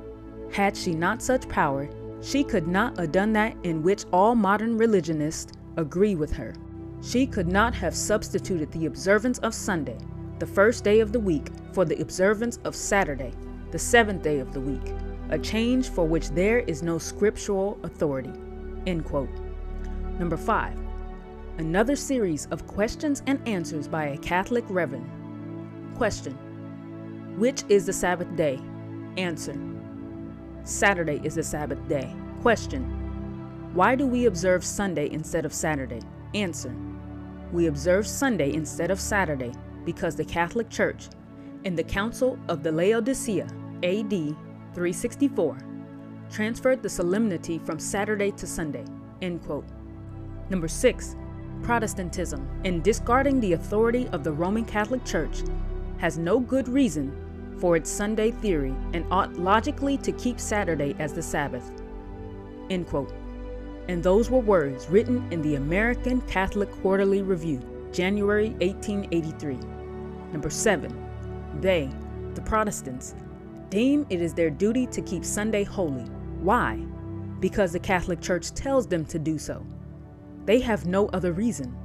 Had 0.51 0.75
she 0.75 0.95
not 0.95 1.21
such 1.21 1.47
power, 1.47 1.87
she 2.19 2.43
could 2.43 2.67
not 2.67 2.97
have 2.97 3.11
done 3.11 3.31
that 3.33 3.55
in 3.61 3.83
which 3.83 4.05
all 4.11 4.33
modern 4.33 4.75
religionists 4.75 5.53
agree 5.77 6.15
with 6.15 6.31
her. 6.31 6.55
She 7.03 7.27
could 7.27 7.47
not 7.47 7.75
have 7.75 7.93
substituted 7.93 8.71
the 8.71 8.87
observance 8.87 9.37
of 9.39 9.53
Sunday, 9.53 9.99
the 10.39 10.47
first 10.47 10.83
day 10.83 10.99
of 10.99 11.11
the 11.11 11.19
week, 11.19 11.49
for 11.71 11.85
the 11.85 12.01
observance 12.01 12.57
of 12.63 12.75
Saturday, 12.75 13.33
the 13.69 13.77
seventh 13.77 14.23
day 14.23 14.39
of 14.39 14.51
the 14.51 14.61
week, 14.61 14.95
a 15.29 15.37
change 15.37 15.89
for 15.89 16.07
which 16.07 16.29
there 16.29 16.59
is 16.59 16.81
no 16.81 16.97
scriptural 16.97 17.77
authority. 17.83 18.33
End 18.87 19.05
quote. 19.05 19.29
Number 20.17 20.37
five, 20.37 20.79
another 21.57 21.95
series 21.95 22.47
of 22.47 22.67
questions 22.67 23.23
and 23.27 23.45
answers 23.47 23.87
by 23.87 24.07
a 24.07 24.17
Catholic 24.17 24.65
Reverend. 24.69 25.09
Question 25.95 26.33
Which 27.37 27.63
is 27.69 27.85
the 27.85 27.93
Sabbath 27.93 28.33
day? 28.35 28.59
Answer 29.17 29.55
Saturday 30.63 31.21
is 31.23 31.35
the 31.35 31.43
Sabbath 31.43 31.87
day. 31.87 32.13
Question 32.41 32.83
Why 33.73 33.95
do 33.95 34.05
we 34.05 34.25
observe 34.25 34.63
Sunday 34.65 35.09
instead 35.11 35.45
of 35.45 35.53
Saturday? 35.53 36.01
Answer 36.33 36.75
We 37.51 37.67
observe 37.67 38.05
Sunday 38.05 38.53
instead 38.53 38.91
of 38.91 38.99
Saturday 38.99 39.53
because 39.85 40.15
the 40.15 40.25
Catholic 40.25 40.69
Church, 40.69 41.07
in 41.63 41.75
the 41.75 41.83
Council 41.83 42.37
of 42.49 42.63
the 42.63 42.71
Laodicea, 42.71 43.47
AD 43.83 44.09
364, 44.09 45.57
transferred 46.29 46.81
the 46.81 46.89
solemnity 46.89 47.59
from 47.59 47.79
Saturday 47.79 48.31
to 48.31 48.45
Sunday. 48.45 48.83
End 49.21 49.41
quote. 49.43 49.65
Number 50.49 50.67
six, 50.67 51.15
Protestantism, 51.65 52.47
in 52.63 52.83
discarding 52.83 53.39
the 53.39 53.53
authority 53.53 54.07
of 54.09 54.23
the 54.23 54.31
Roman 54.31 54.65
Catholic 54.65 55.03
Church, 55.03 55.41
has 55.97 56.19
no 56.19 56.39
good 56.39 56.67
reason 56.67 57.11
for 57.59 57.75
its 57.75 57.89
Sunday 57.89 58.29
theory 58.29 58.75
and 58.93 59.03
ought 59.09 59.33
logically 59.33 59.97
to 59.97 60.11
keep 60.11 60.39
Saturday 60.39 60.95
as 60.99 61.13
the 61.13 61.23
Sabbath. 61.23 61.71
End 62.69 62.85
quote. 62.87 63.11
And 63.87 64.03
those 64.03 64.29
were 64.29 64.41
words 64.41 64.87
written 64.91 65.27
in 65.33 65.41
the 65.41 65.55
American 65.55 66.21
Catholic 66.21 66.71
Quarterly 66.83 67.23
Review, 67.23 67.59
January 67.91 68.49
1883. 68.61 69.55
Number 70.33 70.51
seven, 70.51 70.95
they, 71.61 71.89
the 72.35 72.41
Protestants, 72.41 73.15
deem 73.71 74.05
it 74.11 74.21
is 74.21 74.35
their 74.35 74.51
duty 74.51 74.85
to 74.85 75.01
keep 75.01 75.25
Sunday 75.25 75.63
holy. 75.63 76.03
Why? 76.41 76.75
Because 77.39 77.71
the 77.71 77.79
Catholic 77.79 78.21
Church 78.21 78.51
tells 78.51 78.85
them 78.85 79.03
to 79.05 79.17
do 79.17 79.39
so. 79.39 79.65
They 80.45 80.59
have 80.61 80.85
no 80.85 81.07
other 81.07 81.33
reason. 81.33 81.75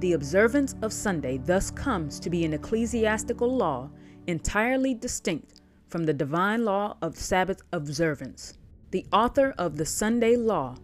The 0.00 0.14
observance 0.14 0.74
of 0.82 0.92
Sunday 0.92 1.38
thus 1.38 1.70
comes 1.70 2.20
to 2.20 2.30
be 2.30 2.44
an 2.44 2.54
ecclesiastical 2.54 3.54
law 3.54 3.90
entirely 4.26 4.94
distinct 4.94 5.60
from 5.88 6.04
the 6.04 6.12
divine 6.12 6.64
law 6.64 6.96
of 7.00 7.16
Sabbath 7.16 7.62
observance. 7.72 8.58
The 8.90 9.06
author 9.12 9.54
of 9.58 9.76
the 9.76 9.86
Sunday 9.86 10.36
law 10.36 10.76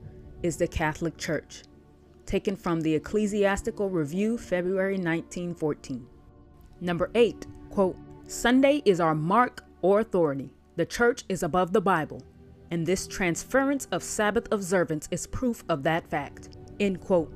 is 0.42 0.56
the 0.56 0.66
Catholic 0.66 1.16
Church, 1.16 1.62
taken 2.26 2.56
from 2.56 2.80
the 2.80 2.94
Ecclesiastical 2.94 3.90
Review, 3.90 4.38
February 4.38 4.94
1914. 4.94 6.06
Number 6.80 7.10
8, 7.14 7.46
quote, 7.70 7.96
Sunday 8.26 8.82
is 8.84 9.00
our 9.00 9.14
mark 9.14 9.64
or 9.82 10.00
authority. 10.00 10.54
The 10.76 10.86
church 10.86 11.24
is 11.28 11.42
above 11.42 11.72
the 11.72 11.80
Bible, 11.80 12.22
and 12.70 12.86
this 12.86 13.06
transference 13.06 13.86
of 13.92 14.02
Sabbath 14.02 14.48
observance 14.50 15.08
is 15.10 15.26
proof 15.26 15.64
of 15.68 15.82
that 15.82 16.08
fact. 16.08 16.48
End 16.80 17.00
quote. 17.00 17.32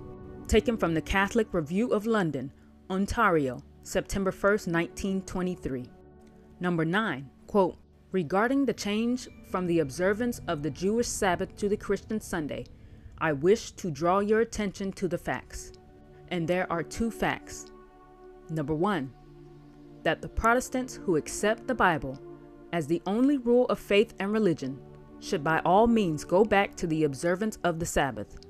Taken 0.49 0.77
from 0.77 0.95
the 0.95 1.01
Catholic 1.01 1.53
Review 1.53 1.93
of 1.93 2.07
London, 2.07 2.53
Ontario, 2.89 3.63
September 3.83 4.31
1st, 4.31 4.73
1923. 4.73 5.91
Number 6.61 6.85
9, 6.85 7.29
quote, 7.47 7.77
Regarding 8.13 8.65
the 8.65 8.73
change 8.73 9.29
from 9.51 9.67
the 9.67 9.81
observance 9.81 10.41
of 10.49 10.63
the 10.63 10.71
Jewish 10.71 11.09
Sabbath 11.09 11.57
to 11.57 11.69
the 11.69 11.77
Christian 11.77 12.21
Sunday, 12.21 12.65
I 13.19 13.33
wish 13.33 13.73
to 13.73 13.91
draw 13.91 14.21
your 14.21 14.41
attention 14.41 14.93
to 14.93 15.09
the 15.09 15.19
facts. 15.19 15.73
And 16.29 16.47
there 16.47 16.71
are 16.73 16.83
two 16.83 17.11
facts. 17.11 17.67
Number 18.49 18.75
1, 18.75 19.13
that 20.05 20.23
the 20.23 20.29
Protestants 20.29 20.95
who 20.95 21.17
accept 21.17 21.67
the 21.67 21.75
Bible 21.75 22.21
as 22.73 22.87
the 22.87 23.03
only 23.07 23.39
rule 23.39 23.67
of 23.67 23.79
faith 23.79 24.15
and 24.21 24.33
religion 24.33 24.81
should 25.21 25.43
by 25.43 25.61
all 25.65 25.87
means 25.87 26.25
go 26.25 26.45
back 26.45 26.77
to 26.77 26.87
the 26.87 27.05
observance 27.05 27.59
of 27.65 27.79
the 27.79 27.87
Sabbath. 27.87 28.46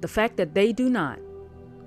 The 0.00 0.08
fact 0.08 0.36
that 0.38 0.54
they 0.54 0.72
do 0.72 0.88
not, 0.88 1.18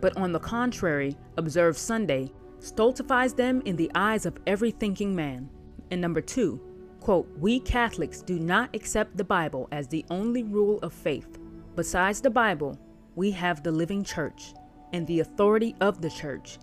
but 0.02 0.16
on 0.18 0.32
the 0.32 0.40
contrary 0.40 1.18
observe 1.38 1.78
Sunday 1.78 2.32
stultifies 2.60 3.34
them 3.34 3.62
in 3.66 3.76
the 3.76 3.92
eyes 3.96 4.26
of 4.26 4.38
every 4.46 4.72
thinking 4.72 5.16
man. 5.16 5.50
And 5.92 6.00
number 6.00 6.22
two, 6.22 6.62
quote, 7.00 7.28
we 7.38 7.60
Catholics 7.60 8.22
do 8.22 8.40
not 8.40 8.76
accept 8.76 9.18
the 9.18 9.24
Bible 9.24 9.68
as 9.72 9.88
the 9.88 10.06
only 10.10 10.44
rule 10.44 10.80
of 10.80 10.94
faith. 10.94 11.40
Besides 11.76 12.22
the 12.22 12.30
Bible, 12.30 12.80
we 13.16 13.32
have 13.32 13.64
the 13.64 13.72
living 13.72 14.04
church 14.04 14.54
and 14.94 15.06
the 15.08 15.20
authority 15.20 15.76
of 15.82 16.02
the 16.02 16.10
church 16.10 16.60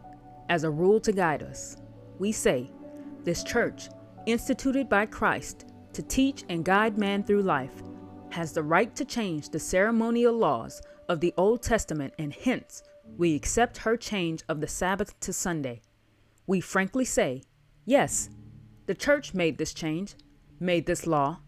as 0.48 0.64
a 0.64 0.70
rule 0.70 1.00
to 1.00 1.12
guide 1.12 1.42
us. 1.42 1.76
We 2.18 2.32
say, 2.32 2.70
this 3.24 3.42
church, 3.42 3.88
instituted 4.26 4.88
by 4.88 5.06
Christ 5.06 5.66
to 5.92 6.02
teach 6.02 6.44
and 6.48 6.64
guide 6.64 6.96
man 6.96 7.22
through 7.22 7.42
life, 7.42 7.82
has 8.30 8.52
the 8.52 8.62
right 8.62 8.94
to 8.94 9.04
change 9.04 9.48
the 9.48 9.58
ceremonial 9.58 10.32
laws 10.34 10.80
of 11.10 11.20
the 11.20 11.34
Old 11.36 11.62
Testament, 11.62 12.14
and 12.18 12.32
hence 12.32 12.82
we 13.18 13.34
accept 13.34 13.78
her 13.78 13.98
change 13.98 14.42
of 14.48 14.62
the 14.62 14.68
Sabbath 14.68 15.20
to 15.20 15.32
Sunday 15.34 15.82
we 16.50 16.60
frankly 16.60 17.04
say, 17.04 17.44
yes, 17.84 18.28
the 18.86 18.94
church 18.96 19.34
made 19.34 19.56
this 19.56 19.72
change, 19.72 20.16
made 20.58 20.84
this 20.84 21.06
law, 21.06 21.38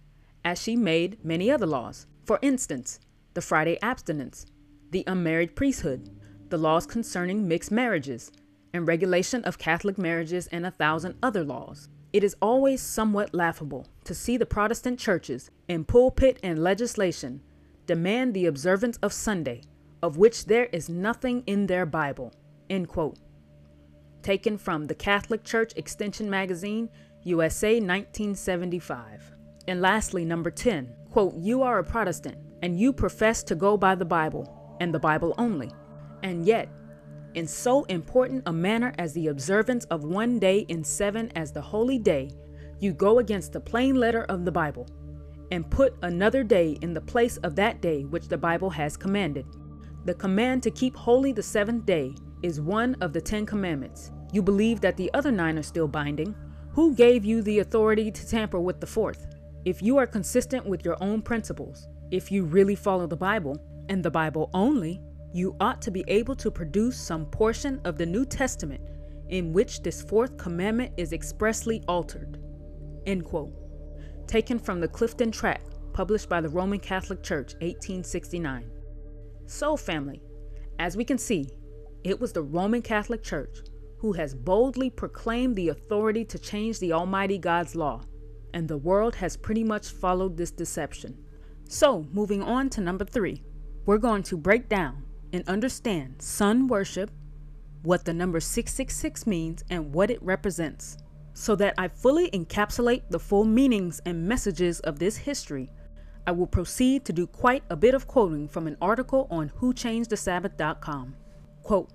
as 0.45 0.63
she 0.63 0.77
made 0.77 1.25
many 1.25 1.51
other 1.51 1.67
laws. 1.67 2.07
For 2.25 2.39
instance, 2.41 3.01
the 3.35 3.41
Friday 3.41 3.81
abstinence, 3.83 4.47
the 4.93 5.03
unmarried 5.09 5.57
priesthood, 5.57 6.09
the 6.51 6.57
laws 6.57 6.87
concerning 6.87 7.49
mixed 7.49 7.73
marriages, 7.73 8.31
and 8.73 8.87
regulation 8.87 9.43
of 9.43 9.59
Catholic 9.59 9.99
marriages, 9.99 10.47
and 10.53 10.65
a 10.65 10.71
thousand 10.71 11.17
other 11.21 11.43
laws. 11.43 11.89
It 12.13 12.23
is 12.23 12.37
always 12.41 12.81
somewhat 12.81 13.35
laughable 13.35 13.89
to 14.05 14.15
see 14.15 14.37
the 14.37 14.47
Protestant 14.47 15.01
churches, 15.01 15.51
in 15.67 15.85
pulpit 15.85 16.39
and 16.45 16.63
legislation, 16.63 17.43
demand 17.93 18.33
the 18.33 18.47
observance 18.47 18.97
of 19.03 19.13
Sunday, 19.13 19.61
of 20.03 20.17
which 20.17 20.47
there 20.47 20.65
is 20.73 20.89
nothing 20.89 21.43
in 21.47 21.67
their 21.67 21.85
Bible. 21.85 22.33
End 22.71 22.89
quote 22.89 23.19
taken 24.23 24.57
from 24.57 24.87
the 24.87 24.95
Catholic 24.95 25.45
Church 25.45 25.73
Extension 25.77 26.31
Magazine, 26.31 26.89
USA 27.25 27.75
1975. 27.75 29.33
And 29.69 29.83
lastly, 29.83 30.25
number 30.25 30.51
10, 30.51 30.95
quote, 31.11 31.35
You 31.37 31.63
are 31.63 31.81
a 31.81 31.85
Protestant, 31.85 32.39
and 32.63 32.81
you 32.81 32.95
profess 32.95 33.43
to 33.43 33.55
go 33.55 33.77
by 33.77 33.95
the 33.95 34.07
Bible, 34.07 34.77
and 34.81 34.95
the 34.95 34.99
Bible 34.99 35.35
only. 35.37 35.71
And 36.23 36.47
yet, 36.47 36.69
in 37.35 37.47
so 37.47 37.85
important 37.85 38.45
a 38.47 38.53
manner 38.53 38.95
as 38.97 39.13
the 39.13 39.27
observance 39.27 39.85
of 39.87 40.05
one 40.05 40.39
day 40.39 40.61
in 40.69 40.83
seven 40.83 41.31
as 41.35 41.53
the 41.53 41.61
holy 41.61 41.99
day, 41.99 42.31
you 42.79 42.93
go 42.93 43.19
against 43.19 43.53
the 43.53 43.61
plain 43.61 43.97
letter 43.97 44.25
of 44.25 44.45
the 44.45 44.53
Bible, 44.53 44.89
and 45.53 45.71
put 45.71 45.95
another 46.01 46.43
day 46.43 46.79
in 46.81 46.95
the 46.95 47.01
place 47.01 47.37
of 47.39 47.55
that 47.55 47.83
day 47.83 48.05
which 48.05 48.27
the 48.27 48.39
Bible 48.39 48.71
has 48.71 48.97
commanded. 48.97 49.45
The 50.07 50.15
command 50.15 50.63
to 50.63 50.71
keep 50.71 50.97
holy 50.97 51.31
the 51.31 51.43
seventh 51.43 51.85
day 51.85 52.15
is 52.43 52.59
one 52.59 52.97
of 53.03 53.13
the 53.13 53.21
Ten 53.21 53.45
Commandments. 53.45 54.11
You 54.33 54.43
believe 54.43 54.81
that 54.81 54.97
the 54.97 55.13
other 55.13 55.31
nine 55.31 55.59
are 55.59 55.63
still 55.63 55.87
binding. 55.87 56.35
Who 56.73 56.95
gave 56.95 57.23
you 57.23 57.43
the 57.43 57.59
authority 57.59 58.11
to 58.11 58.27
tamper 58.27 58.61
with 58.61 58.81
the 58.81 58.87
fourth? 58.87 59.27
If 59.67 59.83
you 59.83 59.99
are 59.99 60.07
consistent 60.07 60.65
with 60.65 60.87
your 60.87 60.97
own 61.03 61.21
principles, 61.21 61.87
if 62.11 62.33
you 62.33 62.45
really 62.45 62.75
follow 62.75 63.07
the 63.07 63.15
Bible, 63.15 63.63
and 63.91 64.03
the 64.03 64.11
Bible 64.11 64.49
only, 64.55 65.03
you 65.35 65.55
ought 65.61 65.83
to 65.83 65.91
be 65.91 66.03
able 66.09 66.35
to 66.37 66.51
produce 66.51 66.97
some 66.97 67.27
portion 67.27 67.79
of 67.85 67.99
the 67.99 68.07
New 68.07 68.25
Testament 68.25 68.81
in 69.29 69.53
which 69.53 69.83
this 69.83 70.01
fourth 70.01 70.39
commandment 70.39 70.95
is 70.97 71.13
expressly 71.13 71.83
altered. 71.89 72.39
End 73.07 73.27
quote. 73.27 73.62
Taken 74.27 74.59
from 74.59 74.81
the 74.81 74.89
Clifton 74.89 75.31
Tract, 75.31 75.79
published 75.93 76.29
by 76.29 76.41
the 76.41 76.49
Roman 76.49 76.79
Catholic 76.79 77.23
Church, 77.23 77.55
1869. 77.61 78.71
So, 79.47 79.77
family, 79.77 80.23
as 80.79 80.97
we 80.97 81.05
can 81.05 81.19
see, 81.19 81.49
it 82.05 82.21
was 82.21 82.33
the 82.33 82.43
Roman 82.43 82.83
Catholic 82.83 83.23
Church 83.23 83.59
who 84.03 84.13
has 84.13 84.35
boldly 84.35 84.91
proclaimed 84.91 85.55
the 85.55 85.69
authority 85.69 86.25
to 86.25 86.37
change 86.37 86.81
the 86.81 86.93
Almighty 86.93 87.39
God's 87.39 87.77
law, 87.77 88.03
and 88.53 88.67
the 88.67 88.77
world 88.77 89.15
has 89.15 89.37
pretty 89.37 89.63
much 89.63 89.91
followed 89.91 90.37
this 90.37 90.51
deception. 90.51 91.17
So, 91.69 92.09
moving 92.11 92.43
on 92.43 92.69
to 92.71 92.81
number 92.81 93.05
three, 93.05 93.45
we're 93.87 93.99
going 93.99 94.25
to 94.25 94.37
break 94.37 94.69
down 94.69 95.05
and 95.33 95.49
understand 95.49 96.21
sun 96.21 96.67
worship, 96.67 97.13
what 97.85 98.05
the 98.05 98.13
number 98.13 98.41
666 98.41 99.25
means, 99.25 99.63
and 99.71 99.95
what 99.95 100.11
it 100.11 100.21
represents. 100.21 100.99
So 101.35 101.57
that 101.57 101.75
I 101.79 101.89
fully 101.89 102.31
encapsulate 102.31 103.03
the 103.09 103.19
full 103.19 103.45
meanings 103.45 104.01
and 104.05 104.29
messages 104.29 104.81
of 104.81 104.99
this 104.99 105.17
history, 105.17 105.71
I 106.27 106.33
will 106.33 106.47
proceed 106.47 107.05
to 107.07 107.13
do 107.13 107.27
quite 107.27 107.65
a 107.71 107.77
bit 107.77 107.95
of 107.95 108.07
quoting 108.07 108.49
from 108.49 108.67
an 108.67 108.77
article 108.81 109.27
on 109.31 109.51
WhoChangedTheSabbath.com. 109.61 111.17
Quote, 111.63 111.91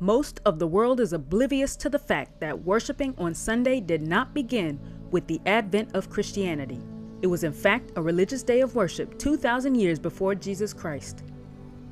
most 0.00 0.40
of 0.44 0.58
the 0.58 0.66
world 0.66 1.00
is 1.00 1.12
oblivious 1.12 1.76
to 1.76 1.88
the 1.88 1.98
fact 1.98 2.40
that 2.40 2.64
worshiping 2.64 3.14
on 3.16 3.32
Sunday 3.32 3.80
did 3.80 4.02
not 4.02 4.34
begin 4.34 4.78
with 5.10 5.26
the 5.28 5.40
advent 5.46 5.94
of 5.94 6.10
Christianity. 6.10 6.80
It 7.22 7.28
was, 7.28 7.44
in 7.44 7.52
fact, 7.52 7.92
a 7.96 8.02
religious 8.02 8.42
day 8.42 8.60
of 8.60 8.74
worship 8.74 9.18
2,000 9.18 9.76
years 9.76 9.98
before 9.98 10.34
Jesus 10.34 10.74
Christ. 10.74 11.22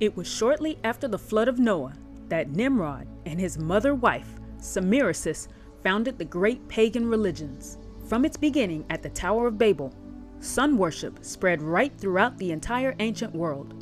It 0.01 0.15
was 0.17 0.27
shortly 0.27 0.79
after 0.85 1.07
the 1.07 1.19
flood 1.19 1.49
of 1.49 1.59
Noah 1.59 1.95
that 2.29 2.51
Nimrod 2.51 3.07
and 3.25 3.41
his 3.41 3.57
mother 3.57 3.95
wife, 3.95 4.29
Semiramis, 4.59 5.49
founded 5.83 6.19
the 6.19 6.25
great 6.25 6.67
pagan 6.69 7.09
religions. 7.09 7.79
From 8.07 8.25
its 8.25 8.37
beginning 8.37 8.85
at 8.91 9.03
the 9.03 9.09
Tower 9.11 9.47
of 9.47 9.59
Babel, 9.59 9.95
sun 10.41 10.77
worship 10.77 11.25
spread 11.25 11.63
right 11.63 11.93
throughout 11.99 12.37
the 12.39 12.53
entire 12.53 12.95
ancient 12.99 13.35
world. 13.35 13.75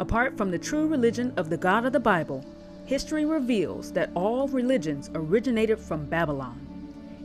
Apart 0.00 0.36
from 0.36 0.50
the 0.50 0.58
true 0.58 0.86
religion 0.86 1.32
of 1.36 1.50
the 1.50 1.56
God 1.56 1.84
of 1.84 1.92
the 1.92 2.00
Bible, 2.00 2.44
history 2.86 3.24
reveals 3.24 3.92
that 3.92 4.10
all 4.14 4.48
religions 4.48 5.10
originated 5.14 5.78
from 5.78 6.06
Babylon. 6.06 6.60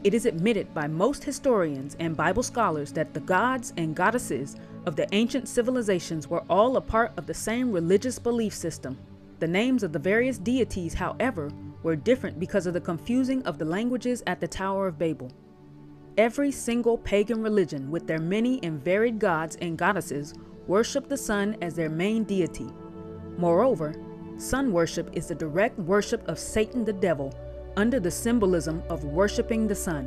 It 0.03 0.13
is 0.13 0.25
admitted 0.25 0.73
by 0.73 0.87
most 0.87 1.23
historians 1.23 1.97
and 1.99 2.15
Bible 2.15 2.43
scholars 2.43 2.93
that 2.93 3.13
the 3.13 3.19
gods 3.19 3.73
and 3.75 3.95
goddesses 3.95 4.55
of 4.85 4.95
the 4.95 5.13
ancient 5.13 5.47
civilizations 5.47 6.27
were 6.27 6.43
all 6.49 6.77
a 6.77 6.81
part 6.81 7.11
of 7.17 7.25
the 7.25 7.33
same 7.33 7.71
religious 7.71 8.17
belief 8.17 8.53
system. 8.53 8.97
The 9.39 9.47
names 9.47 9.83
of 9.83 9.91
the 9.91 9.99
various 9.99 10.37
deities, 10.37 10.93
however, 10.93 11.51
were 11.83 11.95
different 11.95 12.39
because 12.39 12.65
of 12.65 12.73
the 12.73 12.81
confusing 12.81 13.41
of 13.43 13.57
the 13.57 13.65
languages 13.65 14.21
at 14.27 14.39
the 14.39 14.47
Tower 14.47 14.87
of 14.87 14.99
Babel. 14.99 15.31
Every 16.17 16.51
single 16.51 16.97
pagan 16.97 17.41
religion, 17.41 17.89
with 17.89 18.05
their 18.05 18.19
many 18.19 18.61
and 18.63 18.83
varied 18.83 19.19
gods 19.19 19.55
and 19.61 19.77
goddesses, 19.77 20.33
worshiped 20.67 21.09
the 21.09 21.17
sun 21.17 21.55
as 21.61 21.75
their 21.75 21.89
main 21.89 22.25
deity. 22.25 22.67
Moreover, 23.37 23.93
sun 24.37 24.73
worship 24.73 25.09
is 25.13 25.27
the 25.27 25.35
direct 25.35 25.79
worship 25.79 26.27
of 26.27 26.37
Satan 26.37 26.83
the 26.83 26.93
devil 26.93 27.33
under 27.77 27.99
the 27.99 28.11
symbolism 28.11 28.83
of 28.89 29.05
worshiping 29.05 29.67
the 29.67 29.75
sun. 29.75 30.05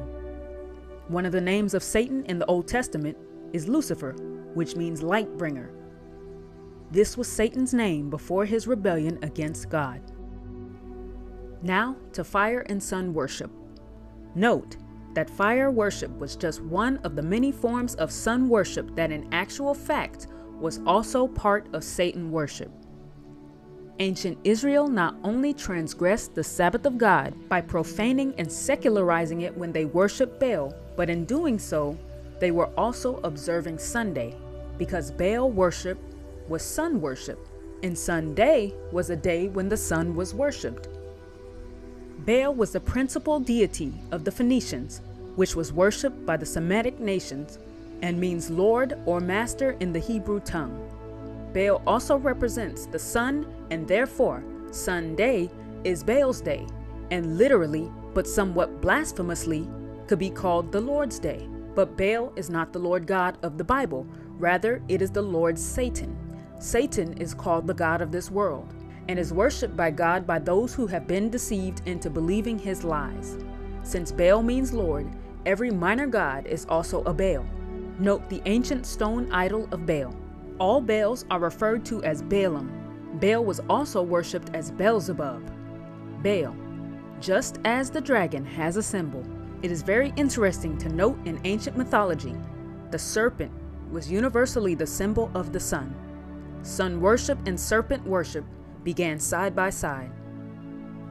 One 1.09 1.25
of 1.25 1.33
the 1.33 1.41
names 1.41 1.73
of 1.73 1.83
Satan 1.83 2.25
in 2.27 2.39
the 2.39 2.47
Old 2.47 2.69
Testament 2.69 3.17
is 3.55 3.69
Lucifer, 3.69 4.13
which 4.55 4.77
means 4.77 5.03
light 5.03 5.39
bringer. 5.39 5.73
This 6.91 7.17
was 7.17 7.27
Satan's 7.27 7.73
name 7.73 8.11
before 8.11 8.45
his 8.45 8.67
rebellion 8.67 9.19
against 9.23 9.71
God. 9.71 10.03
Now 11.63 11.97
to 12.13 12.25
fire 12.25 12.61
and 12.69 12.83
sun 12.83 13.15
worship. 13.15 13.51
Note 14.35 14.77
that 15.15 15.31
fire 15.31 15.71
worship 15.71 16.11
was 16.19 16.37
just 16.37 16.61
one 16.63 16.97
of 17.05 17.15
the 17.15 17.23
many 17.23 17.53
forms 17.53 17.95
of 17.97 18.11
sun 18.11 18.49
worship 18.49 18.95
that, 18.97 19.13
in 19.13 19.33
actual 19.33 19.75
fact, 19.75 20.27
was 20.59 20.81
also 20.87 21.27
part 21.27 21.73
of 21.75 21.85
Satan 21.85 22.31
worship. 22.31 22.71
Ancient 23.99 24.39
Israel 24.43 24.89
not 24.89 25.17
only 25.23 25.53
transgressed 25.53 26.35
the 26.35 26.43
Sabbath 26.43 26.87
of 26.87 26.99
God 26.99 27.35
by 27.49 27.61
profaning 27.61 28.35
and 28.39 28.51
secularizing 28.51 29.43
it 29.43 29.57
when 29.57 29.71
they 29.71 29.85
worshiped 29.85 30.41
Baal, 30.41 30.75
but 30.97 31.11
in 31.11 31.25
doing 31.27 31.59
so, 31.59 31.97
they 32.41 32.51
were 32.51 32.71
also 32.77 33.21
observing 33.23 33.79
Sunday, 33.79 34.35
because 34.79 35.11
Baal 35.11 35.51
worship 35.51 35.99
was 36.49 36.63
sun 36.63 37.01
worship, 37.01 37.47
and 37.83 37.97
Sunday 37.97 38.73
was 38.91 39.11
a 39.11 39.17
day 39.17 39.49
when 39.49 39.69
the 39.69 39.77
sun 39.77 40.15
was 40.17 40.35
worshiped. 40.35 40.89
Baal 42.25 42.55
was 42.55 42.71
the 42.71 42.79
principal 42.79 43.41
deity 43.41 43.93
of 44.13 44.23
the 44.23 44.31
Phoenicians, 44.31 45.01
which 45.35 45.57
was 45.57 45.73
worshipped 45.73 46.25
by 46.25 46.37
the 46.37 46.47
Semitic 46.47 47.01
nations 47.01 47.59
and 48.01 48.21
means 48.21 48.49
Lord 48.49 48.97
or 49.07 49.19
Master 49.19 49.73
in 49.81 49.93
the 49.93 49.99
Hebrew 49.99 50.39
tongue. 50.39 50.89
Baal 51.53 51.83
also 51.85 52.17
represents 52.17 52.87
the 52.87 52.99
sun, 52.99 53.47
and 53.73 53.89
therefore, 53.89 54.45
Sunday 54.71 55.51
is 55.83 56.05
Baal's 56.05 56.41
day, 56.41 56.65
and 57.11 57.39
literally, 57.39 57.91
but 58.15 58.29
somewhat 58.29 58.81
blasphemously, 58.81 59.69
could 60.07 60.21
be 60.21 60.31
called 60.31 60.71
the 60.71 60.81
Lord's 60.81 61.19
day. 61.19 61.49
But 61.75 61.97
Baal 61.97 62.33
is 62.37 62.49
not 62.49 62.73
the 62.73 62.79
Lord 62.79 63.05
God 63.05 63.37
of 63.43 63.59
the 63.59 63.65
Bible, 63.65 64.07
rather, 64.39 64.81
it 64.89 65.03
is 65.03 65.11
the 65.11 65.23
Lord 65.23 65.59
Satan. 65.59 66.17
Satan 66.61 67.15
is 67.15 67.35
called 67.35 67.67
the 67.67 67.75
God 67.75 68.01
of 68.01 68.13
this 68.13 68.31
world 68.31 68.73
and 69.13 69.21
is 69.21 69.31
worshipped 69.31 69.77
by 69.77 69.91
God 69.91 70.27
by 70.27 70.39
those 70.39 70.73
who 70.73 70.87
have 70.87 71.07
been 71.07 71.29
deceived 71.29 71.87
into 71.87 72.09
believing 72.09 72.59
his 72.59 72.83
lies. 72.83 73.37
Since 73.83 74.11
Baal 74.11 74.43
means 74.43 74.73
Lord, 74.73 75.07
every 75.45 75.71
minor 75.71 76.07
god 76.07 76.47
is 76.47 76.65
also 76.65 77.03
a 77.03 77.13
Baal. 77.13 77.45
Note 77.99 78.27
the 78.31 78.41
ancient 78.47 78.87
stone 78.87 79.31
idol 79.31 79.69
of 79.71 79.85
Baal. 79.85 80.17
All 80.59 80.81
Baals 80.81 81.27
are 81.31 81.41
referred 81.41 81.85
to 81.85 82.03
as 82.05 82.23
Baalim. 82.23 82.71
Baal 83.21 83.45
was 83.45 83.61
also 83.69 84.01
worshipped 84.03 84.49
as 84.55 84.71
Beelzebub. 84.71 85.43
Baal. 86.23 86.57
Just 87.21 87.59
as 87.67 87.91
the 87.91 88.01
dragon 88.01 88.47
has 88.47 88.79
a 88.79 88.83
symbol, 88.83 89.23
it 89.61 89.71
is 89.71 89.83
very 89.83 90.15
interesting 90.17 90.79
to 90.79 90.89
note 90.89 91.19
in 91.27 91.39
ancient 91.45 91.77
mythology, 91.77 92.35
the 92.91 92.99
serpent 92.99 93.53
was 93.91 94.11
universally 94.11 94.75
the 94.75 94.87
symbol 94.87 95.31
of 95.35 95.53
the 95.53 95.61
sun. 95.61 95.95
Sun 96.63 96.99
worship 96.99 97.39
and 97.47 97.61
serpent 97.61 98.07
worship 98.07 98.47
began 98.85 99.19
side 99.19 99.55
by 99.55 99.71
side. 99.71 100.11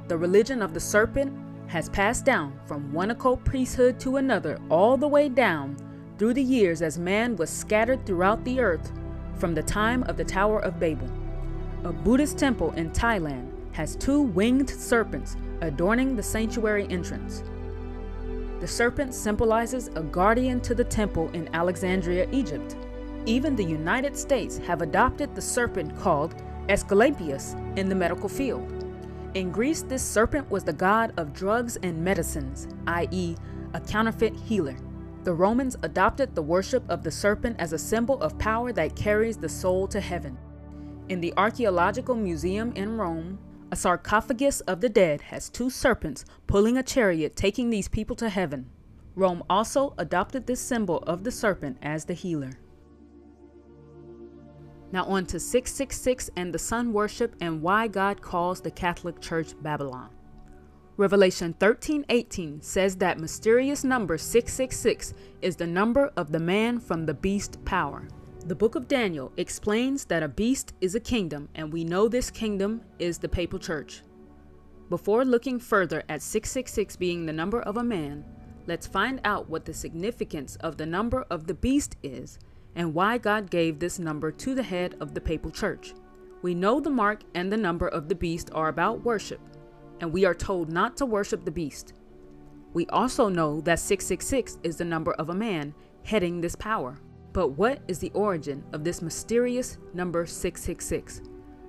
The 0.08 0.18
religion 0.18 0.62
of 0.62 0.74
the 0.74 0.80
serpent 0.80 1.34
has 1.68 1.90
passed 1.90 2.26
down 2.26 2.60
from 2.66 2.92
one 2.92 3.12
occult 3.12 3.44
priesthood 3.46 4.00
to 4.02 4.18
another 4.18 4.60
all 4.70 4.98
the 4.98 5.08
way 5.08 5.30
down 5.30 5.78
through 6.18 6.34
the 6.34 6.44
years 6.44 6.82
as 6.82 7.00
man 7.00 7.36
was 7.38 7.50
scattered 7.50 8.06
throughout 8.06 8.44
the 8.44 8.60
earth 8.60 8.92
from 9.38 9.56
the 9.56 9.64
time 9.64 10.04
of 10.04 10.18
the 10.18 10.24
Tower 10.26 10.60
of 10.60 10.80
Babel. 10.80 11.10
A 11.84 11.92
Buddhist 11.92 12.38
temple 12.38 12.72
in 12.74 12.92
Thailand 12.92 13.50
has 13.72 13.96
two 13.96 14.22
winged 14.22 14.70
serpents 14.70 15.38
adorning 15.62 16.16
the 16.16 16.24
sanctuary 16.24 16.88
entrance. 16.90 17.44
The 18.60 18.68
serpent 18.68 19.16
symbolizes 19.16 19.88
a 19.96 20.04
guardian 20.04 20.60
to 20.62 20.76
the 20.76 20.84
temple 20.84 21.30
in 21.30 21.50
Alexandria, 21.56 22.28
Egypt. 22.32 22.76
Even 23.26 23.56
the 23.56 23.64
United 23.64 24.16
States 24.16 24.58
have 24.60 24.82
adopted 24.82 25.34
the 25.34 25.42
serpent 25.42 25.98
called 25.98 26.36
Asclepius 26.70 27.56
in 27.76 27.90
the 27.90 27.96
medical 27.96 28.30
field. 28.30 28.72
In 29.34 29.52
Greece, 29.52 29.82
this 29.82 30.04
serpent 30.04 30.50
was 30.50 30.64
the 30.64 30.74
god 30.74 31.14
of 31.18 31.34
drugs 31.34 31.78
and 31.78 32.04
medicines, 32.04 32.68
i.e., 32.88 33.36
a 33.74 33.80
counterfeit 33.80 34.36
healer. 34.36 34.76
The 35.24 35.34
Romans 35.34 35.78
adopted 35.84 36.36
the 36.36 36.42
worship 36.42 36.84
of 36.90 37.04
the 37.04 37.12
serpent 37.12 37.56
as 37.60 37.74
a 37.74 37.78
symbol 37.78 38.22
of 38.22 38.38
power 38.40 38.74
that 38.74 38.96
carries 38.96 39.38
the 39.38 39.50
soul 39.50 39.88
to 39.88 40.00
heaven. 40.00 40.38
In 41.10 41.22
the 41.22 41.34
Archaeological 41.38 42.16
Museum 42.16 42.74
in 42.74 42.98
Rome, 42.98 43.40
a 43.72 43.76
sarcophagus 43.76 44.62
of 44.62 44.82
the 44.82 44.90
dead 44.90 45.22
has 45.22 45.50
two 45.50 45.70
serpents 45.70 46.26
pulling 46.48 46.78
a 46.78 46.84
chariot 46.84 47.36
taking 47.36 47.70
these 47.70 47.88
people 47.88 48.16
to 48.18 48.30
heaven. 48.30 48.70
Rome 49.16 49.44
also 49.50 49.94
adopted 49.98 50.48
this 50.48 50.60
symbol 50.60 50.98
of 51.00 51.24
the 51.24 51.32
serpent 51.32 51.78
as 51.82 52.06
the 52.06 52.14
healer. 52.14 52.52
Now, 54.92 55.06
on 55.06 55.26
to 55.28 55.40
666 55.40 56.30
and 56.36 56.54
the 56.54 56.60
sun 56.60 56.92
worship 56.92 57.36
and 57.40 57.62
why 57.62 57.88
God 57.88 58.22
calls 58.22 58.60
the 58.60 58.72
Catholic 58.72 59.22
Church 59.22 59.54
Babylon. 59.62 60.10
Revelation 60.98 61.56
13:18 61.60 62.62
says 62.62 62.98
that 62.98 63.20
mysterious 63.20 63.84
number 63.84 64.18
666 64.18 65.14
is 65.42 65.56
the 65.56 65.66
number 65.66 66.12
of 66.18 66.32
the 66.32 66.40
man 66.40 66.80
from 66.80 67.06
the 67.06 67.14
beast 67.14 67.64
power. 67.64 68.08
The 68.46 68.56
book 68.56 68.76
of 68.76 68.88
Daniel 68.88 69.32
explains 69.38 70.06
that 70.06 70.24
a 70.24 70.28
beast 70.28 70.74
is 70.82 70.94
a 70.94 71.00
kingdom, 71.00 71.48
and 71.56 71.72
we 71.72 71.86
know 71.86 72.08
this 72.08 72.30
kingdom 72.30 72.82
is 73.00 73.18
the 73.18 73.30
papal 73.30 73.60
church. 73.60 74.02
Before 74.90 75.24
looking 75.24 75.58
further 75.58 76.04
at 76.10 76.22
666 76.22 76.98
being 76.98 77.26
the 77.26 77.34
number 77.34 77.62
of 77.62 77.78
a 77.78 77.84
man, 77.84 78.26
let's 78.68 78.88
find 78.88 79.22
out 79.24 79.50
what 79.50 79.64
the 79.64 79.74
significance 79.74 80.58
of 80.58 80.76
the 80.76 80.86
number 80.86 81.26
of 81.30 81.48
the 81.48 81.54
beast 81.54 81.96
is 82.04 82.38
and 82.76 82.94
why 82.94 83.18
God 83.18 83.50
gave 83.50 83.80
this 83.80 84.00
number 84.00 84.32
to 84.32 84.56
the 84.56 84.64
head 84.64 84.96
of 85.00 85.14
the 85.14 85.22
papal 85.22 85.52
church. 85.52 85.94
We 86.42 86.56
know 86.56 86.80
the 86.80 86.90
mark 86.90 87.22
and 87.36 87.52
the 87.52 87.58
number 87.58 87.88
of 87.88 88.10
the 88.10 88.16
beast 88.16 88.50
are 88.54 88.70
about 88.70 89.04
worship, 89.04 89.42
and 90.00 90.12
we 90.12 90.26
are 90.26 90.34
told 90.34 90.70
not 90.70 90.98
to 90.98 91.06
worship 91.06 91.46
the 91.46 91.52
beast. 91.52 91.94
We 92.74 92.88
also 92.88 93.28
know 93.28 93.62
that 93.62 93.80
666 93.80 94.60
is 94.64 94.78
the 94.78 94.86
number 94.86 95.12
of 95.14 95.30
a 95.30 95.36
man 95.36 95.74
heading 96.04 96.42
this 96.42 96.56
power. 96.56 96.98
But 97.34 97.50
what 97.50 97.80
is 97.88 98.00
the 98.00 98.12
origin 98.14 98.64
of 98.74 98.84
this 98.84 99.02
mysterious 99.02 99.78
number 99.94 100.26
666? 100.26 101.22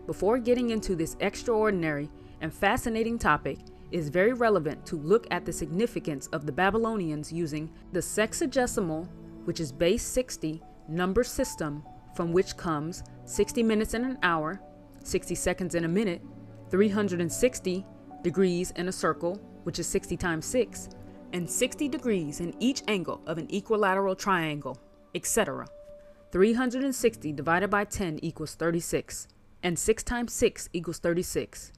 Before 0.07 0.38
getting 0.38 0.71
into 0.71 0.97
this 0.97 1.17
extraordinary 1.21 2.11
and 2.41 2.53
fascinating 2.53 3.19
topic, 3.19 3.59
it 3.91 3.99
is 3.99 4.09
very 4.09 4.33
relevant 4.33 4.85
to 4.87 4.97
look 4.97 5.27
at 5.31 5.45
the 5.45 5.53
significance 5.53 6.27
of 6.29 6.47
the 6.47 6.53
Babylonians 6.53 7.33
using 7.33 7.71
the 7.93 8.01
sexagesimal, 8.01 9.09
which 9.45 9.61
is 9.61 9.71
base 9.71 10.03
60, 10.03 10.62
number 10.92 11.24
system 11.24 11.83
from 12.14 12.33
which 12.33 12.57
comes 12.57 13.02
60 13.24 13.62
minutes 13.62 13.94
in 13.94 14.05
an 14.05 14.18
hour, 14.22 14.61
60 15.02 15.35
seconds 15.35 15.74
in 15.74 15.85
a 15.85 15.88
minute, 15.88 16.22
360 16.70 17.85
degrees 18.22 18.70
in 18.72 18.88
a 18.88 18.92
circle, 18.92 19.37
which 19.64 19.78
is 19.78 19.87
60 19.87 20.16
times 20.16 20.46
6, 20.46 20.90
and 21.33 21.48
60 21.48 21.88
degrees 21.88 22.40
in 22.40 22.55
each 22.61 22.83
angle 22.88 23.20
of 23.26 23.38
an 23.38 23.48
equilateral 23.50 24.14
triangle, 24.14 24.78
etc. 25.14 25.66
360 26.31 27.33
divided 27.33 27.68
by 27.68 27.85
10 27.85 28.20
equals 28.22 28.55
36, 28.55 29.28
and 29.62 29.78
6 29.78 30.02
times 30.02 30.33
6 30.33 30.68
equals 30.72 30.98
36. 30.98 31.72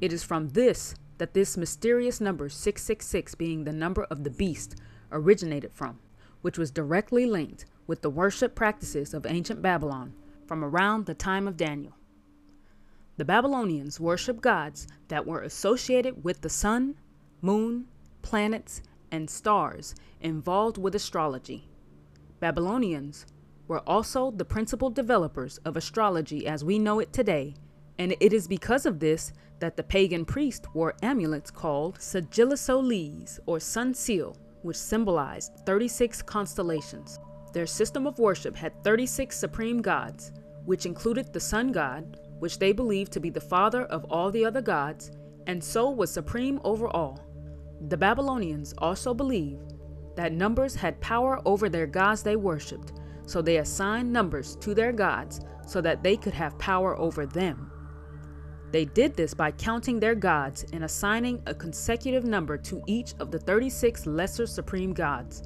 It 0.00 0.12
is 0.12 0.22
from 0.22 0.48
this 0.50 0.94
that 1.18 1.34
this 1.34 1.56
mysterious 1.56 2.20
number 2.20 2.48
666 2.48 3.34
being 3.34 3.64
the 3.64 3.72
number 3.72 4.04
of 4.04 4.24
the 4.24 4.30
beast 4.30 4.76
originated 5.12 5.72
from, 5.72 5.98
which 6.40 6.56
was 6.56 6.70
directly 6.70 7.26
linked 7.26 7.66
with 7.90 8.02
the 8.02 8.08
worship 8.08 8.54
practices 8.54 9.12
of 9.12 9.26
ancient 9.26 9.60
Babylon 9.60 10.12
from 10.46 10.62
around 10.62 11.06
the 11.06 11.12
time 11.12 11.48
of 11.48 11.56
Daniel. 11.56 11.96
The 13.16 13.24
Babylonians 13.24 13.98
worshiped 13.98 14.40
gods 14.40 14.86
that 15.08 15.26
were 15.26 15.42
associated 15.42 16.22
with 16.22 16.40
the 16.40 16.48
sun, 16.48 16.94
moon, 17.40 17.86
planets, 18.22 18.80
and 19.10 19.28
stars 19.28 19.96
involved 20.20 20.78
with 20.78 20.94
astrology. 20.94 21.68
Babylonians 22.38 23.26
were 23.66 23.80
also 23.88 24.30
the 24.30 24.44
principal 24.44 24.90
developers 24.90 25.58
of 25.64 25.76
astrology 25.76 26.46
as 26.46 26.64
we 26.64 26.78
know 26.78 27.00
it 27.00 27.12
today, 27.12 27.56
and 27.98 28.14
it 28.20 28.32
is 28.32 28.46
because 28.46 28.86
of 28.86 29.00
this 29.00 29.32
that 29.58 29.76
the 29.76 29.82
pagan 29.82 30.24
priests 30.24 30.68
wore 30.74 30.94
amulets 31.02 31.50
called 31.50 31.98
sigilla 31.98 32.56
solis, 32.56 33.40
or 33.46 33.58
sun 33.58 33.92
seal, 33.92 34.36
which 34.62 34.76
symbolized 34.76 35.50
36 35.66 36.22
constellations. 36.22 37.18
Their 37.52 37.66
system 37.66 38.06
of 38.06 38.18
worship 38.18 38.56
had 38.56 38.82
36 38.84 39.36
supreme 39.36 39.82
gods, 39.82 40.32
which 40.64 40.86
included 40.86 41.32
the 41.32 41.40
sun 41.40 41.72
god, 41.72 42.18
which 42.38 42.58
they 42.58 42.72
believed 42.72 43.12
to 43.12 43.20
be 43.20 43.30
the 43.30 43.40
father 43.40 43.84
of 43.86 44.04
all 44.04 44.30
the 44.30 44.44
other 44.44 44.62
gods, 44.62 45.10
and 45.46 45.62
so 45.62 45.90
was 45.90 46.12
supreme 46.12 46.60
over 46.64 46.88
all. 46.88 47.20
The 47.88 47.96
Babylonians 47.96 48.74
also 48.78 49.14
believed 49.14 49.74
that 50.16 50.32
numbers 50.32 50.74
had 50.74 51.00
power 51.00 51.40
over 51.44 51.68
their 51.68 51.86
gods 51.86 52.22
they 52.22 52.36
worshipped, 52.36 52.92
so 53.26 53.40
they 53.40 53.58
assigned 53.58 54.12
numbers 54.12 54.56
to 54.56 54.74
their 54.74 54.92
gods 54.92 55.40
so 55.66 55.80
that 55.80 56.02
they 56.02 56.16
could 56.16 56.34
have 56.34 56.58
power 56.58 56.98
over 56.98 57.26
them. 57.26 57.70
They 58.70 58.84
did 58.84 59.16
this 59.16 59.34
by 59.34 59.50
counting 59.50 59.98
their 59.98 60.14
gods 60.14 60.64
and 60.72 60.84
assigning 60.84 61.42
a 61.46 61.54
consecutive 61.54 62.24
number 62.24 62.56
to 62.58 62.82
each 62.86 63.14
of 63.18 63.30
the 63.30 63.38
36 63.38 64.06
lesser 64.06 64.46
supreme 64.46 64.92
gods, 64.92 65.42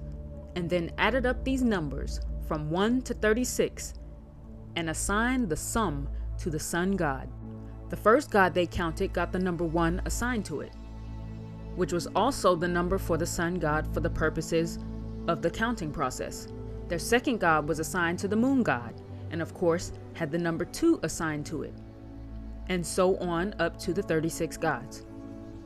and 0.57 0.69
then 0.69 0.91
added 0.99 1.27
up 1.27 1.45
these 1.45 1.63
numbers 1.63 2.21
from 2.47 2.71
1 2.71 3.03
to 3.03 3.15
36 3.15 3.95
and 4.77 4.91
assigned 4.91 5.49
the 5.49 5.57
sum 5.57 6.09
to 6.39 6.51
the 6.51 6.59
sun 6.59 6.93
god. 6.93 7.29
The 7.91 7.97
first 7.97 8.31
god 8.31 8.55
they 8.55 8.67
counted 8.67 9.13
got 9.13 9.33
the 9.33 9.39
number 9.39 9.65
1 9.65 10.03
assigned 10.05 10.45
to 10.47 10.61
it, 10.61 10.73
which 11.77 11.93
was 11.93 12.07
also 12.15 12.55
the 12.55 12.69
number 12.69 12.99
for 12.99 13.17
the 13.17 13.27
sun 13.27 13.59
god 13.59 13.93
for 13.93 14.01
the 14.01 14.11
purposes 14.11 14.79
of 15.29 15.43
the 15.43 15.51
counting 15.51 15.91
process. 15.91 16.49
Their 16.89 16.99
second 16.99 17.39
god 17.39 17.69
was 17.69 17.79
assigned 17.79 18.19
to 18.21 18.29
the 18.29 18.37
moon 18.37 18.63
god, 18.63 18.95
and 19.31 19.41
of 19.41 19.55
course, 19.55 19.93
had 20.15 20.31
the 20.31 20.39
number 20.39 20.65
2 20.65 21.01
assigned 21.03 21.47
to 21.47 21.63
it, 21.63 21.75
and 22.69 22.85
so 22.85 23.17
on 23.19 23.55
up 23.59 23.79
to 23.81 23.93
the 23.93 24.03
36 24.03 24.57
gods. 24.57 25.05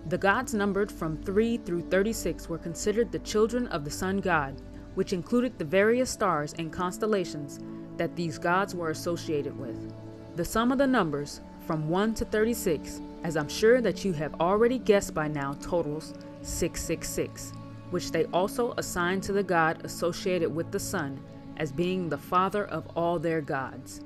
The 0.07 0.19
gods 0.19 0.55
numbered 0.55 0.91
from 0.91 1.19
3 1.23 1.59
through 1.59 1.83
36 1.83 2.49
were 2.49 2.59
considered 2.59 3.13
the 3.13 3.19
children 3.21 3.67
of 3.69 3.85
the 3.85 3.91
sun 3.91 4.19
god, 4.19 4.61
which 4.99 5.13
included 5.13 5.57
the 5.57 5.65
various 5.65 6.11
stars 6.11 6.57
and 6.59 6.73
constellations 6.73 7.61
that 7.97 8.17
these 8.17 8.37
gods 8.37 8.75
were 8.75 8.91
associated 8.91 9.57
with. 9.57 9.95
The 10.35 10.45
sum 10.45 10.73
of 10.73 10.79
the 10.79 10.89
numbers 10.89 11.41
from 11.69 11.89
1 11.89 12.15
to 12.15 12.25
36, 12.25 13.01
as 13.23 13.37
I'm 13.37 13.49
sure 13.49 13.81
that 13.81 14.05
you 14.05 14.13
have 14.15 14.35
already 14.41 14.81
guessed 14.81 15.15
by 15.15 15.29
now, 15.29 15.53
totals 15.61 16.15
666 16.43 17.53
which 17.91 18.11
they 18.11 18.25
also 18.27 18.75
assigned 18.77 19.23
to 19.23 19.33
the 19.33 19.43
god 19.43 19.85
associated 19.85 20.55
with 20.55 20.71
the 20.73 20.81
sun 20.81 21.21
as 21.59 21.71
being 21.73 22.09
the 22.09 22.19
father 22.19 22.67
of 22.67 22.87
all 22.97 23.21
their 23.21 23.41
gods. 23.41 24.01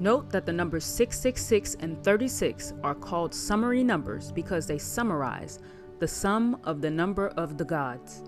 Note 0.00 0.28
that 0.30 0.44
the 0.44 0.52
numbers 0.52 0.84
666 0.84 1.76
and 1.76 2.02
36 2.02 2.74
are 2.82 2.94
called 2.94 3.32
summary 3.32 3.84
numbers 3.84 4.32
because 4.32 4.66
they 4.66 4.78
summarize 4.78 5.60
the 6.00 6.08
sum 6.08 6.58
of 6.64 6.80
the 6.80 6.90
number 6.90 7.28
of 7.28 7.56
the 7.56 7.64
gods. 7.64 8.24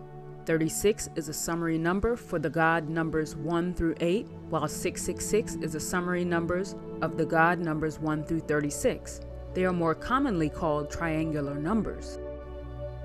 36 0.46 1.08
is 1.16 1.28
a 1.28 1.32
summary 1.32 1.78
number 1.78 2.16
for 2.16 2.38
the 2.38 2.50
god 2.50 2.88
numbers 2.88 3.34
1 3.36 3.74
through 3.74 3.94
8, 4.00 4.26
while 4.50 4.68
666 4.68 5.56
is 5.62 5.74
a 5.74 5.80
summary 5.80 6.24
numbers 6.24 6.74
of 7.02 7.16
the 7.16 7.26
god 7.26 7.58
numbers 7.58 7.98
1 7.98 8.24
through 8.24 8.40
36. 8.40 9.20
They 9.54 9.64
are 9.64 9.72
more 9.72 9.94
commonly 9.94 10.48
called 10.48 10.90
triangular 10.90 11.54
numbers 11.54 12.18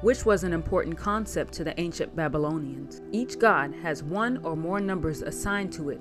which 0.01 0.25
was 0.25 0.43
an 0.43 0.53
important 0.53 0.97
concept 0.97 1.53
to 1.53 1.63
the 1.63 1.79
ancient 1.79 2.15
Babylonians. 2.15 3.01
Each 3.11 3.37
god 3.37 3.73
has 3.81 4.03
one 4.03 4.37
or 4.45 4.55
more 4.55 4.79
numbers 4.79 5.21
assigned 5.21 5.73
to 5.73 5.89
it, 5.89 5.99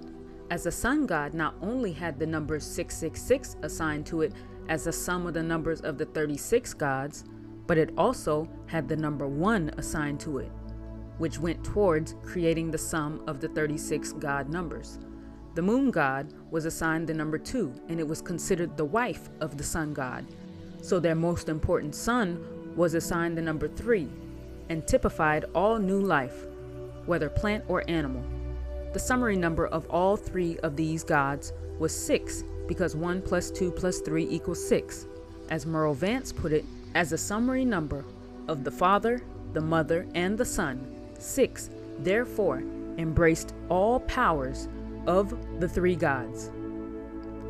as 0.51 0.65
the 0.65 0.73
sun 0.73 1.07
god 1.07 1.35
not 1.35 1.55
only 1.61 1.93
had 1.93 2.19
the 2.19 2.27
number 2.27 2.61
666 2.61 3.57
assigned 3.63 4.07
to 4.07 4.23
it 4.23 4.33
as 4.69 4.85
the 4.85 4.93
sum 4.93 5.27
of 5.27 5.35
the 5.35 5.43
numbers 5.43 5.81
of 5.81 5.99
the 5.99 6.05
36 6.07 6.75
gods, 6.75 7.25
but 7.67 7.77
it 7.77 7.93
also 7.99 8.49
had 8.67 8.89
the 8.89 8.97
number 8.97 9.27
1 9.27 9.73
assigned 9.77 10.21
to 10.21 10.39
it, 10.39 10.53
which 11.19 11.39
went 11.39 11.63
towards 11.65 12.15
creating 12.25 12.71
the 12.71 12.79
sum 12.79 13.23
of 13.27 13.41
the 13.41 13.49
36 13.49 14.13
god 14.13 14.49
numbers. 14.49 14.99
The 15.55 15.63
moon 15.63 15.91
god 15.91 16.33
was 16.51 16.65
assigned 16.65 17.09
the 17.09 17.15
number 17.15 17.39
2, 17.39 17.73
and 17.89 18.01
it 18.01 18.07
was 18.07 18.23
considered 18.23 18.77
the 18.77 18.85
wife 18.85 19.29
of 19.41 19.59
the 19.59 19.65
sun 19.65 19.93
god. 19.93 20.25
So 20.83 21.01
their 21.01 21.15
most 21.15 21.49
important 21.49 21.95
son 21.95 22.75
was 22.77 22.95
assigned 22.95 23.37
the 23.37 23.43
number 23.43 23.69
three 23.69 24.09
and 24.69 24.87
typified 24.87 25.45
all 25.55 25.79
new 25.79 26.01
life, 26.01 26.47
whether 27.07 27.29
plant 27.29 27.65
or 27.69 27.83
animal. 27.89 28.23
The 28.93 28.99
summary 28.99 29.37
number 29.37 29.67
of 29.67 29.87
all 29.91 30.17
three 30.17 30.59
of 30.61 30.77
these 30.77 31.03
gods 31.03 31.53
was 31.79 31.95
six 31.95 32.45
because 32.67 32.95
1 32.95 33.23
plus 33.23 33.51
2 33.51 33.71
plus 33.71 34.01
3 34.01 34.29
equals 34.29 34.67
6, 34.69 35.07
as 35.51 35.67
Merle 35.67 35.95
Vance 35.95 36.33
put 36.33 36.53
it, 36.53 36.65
as 36.95 37.13
a 37.13 37.19
summary 37.19 37.65
number 37.65 38.05
of 38.47 38.63
the 38.63 38.71
Father, 38.71 39.23
the 39.55 39.61
Mother, 39.61 40.07
and 40.15 40.37
the 40.37 40.45
Son. 40.45 40.98
6, 41.19 41.71
therefore, 41.99 42.63
embraced 42.97 43.55
all 43.69 44.01
powers 44.01 44.69
of 45.07 45.35
the 45.61 45.69
three 45.69 45.97
gods. 45.97 46.51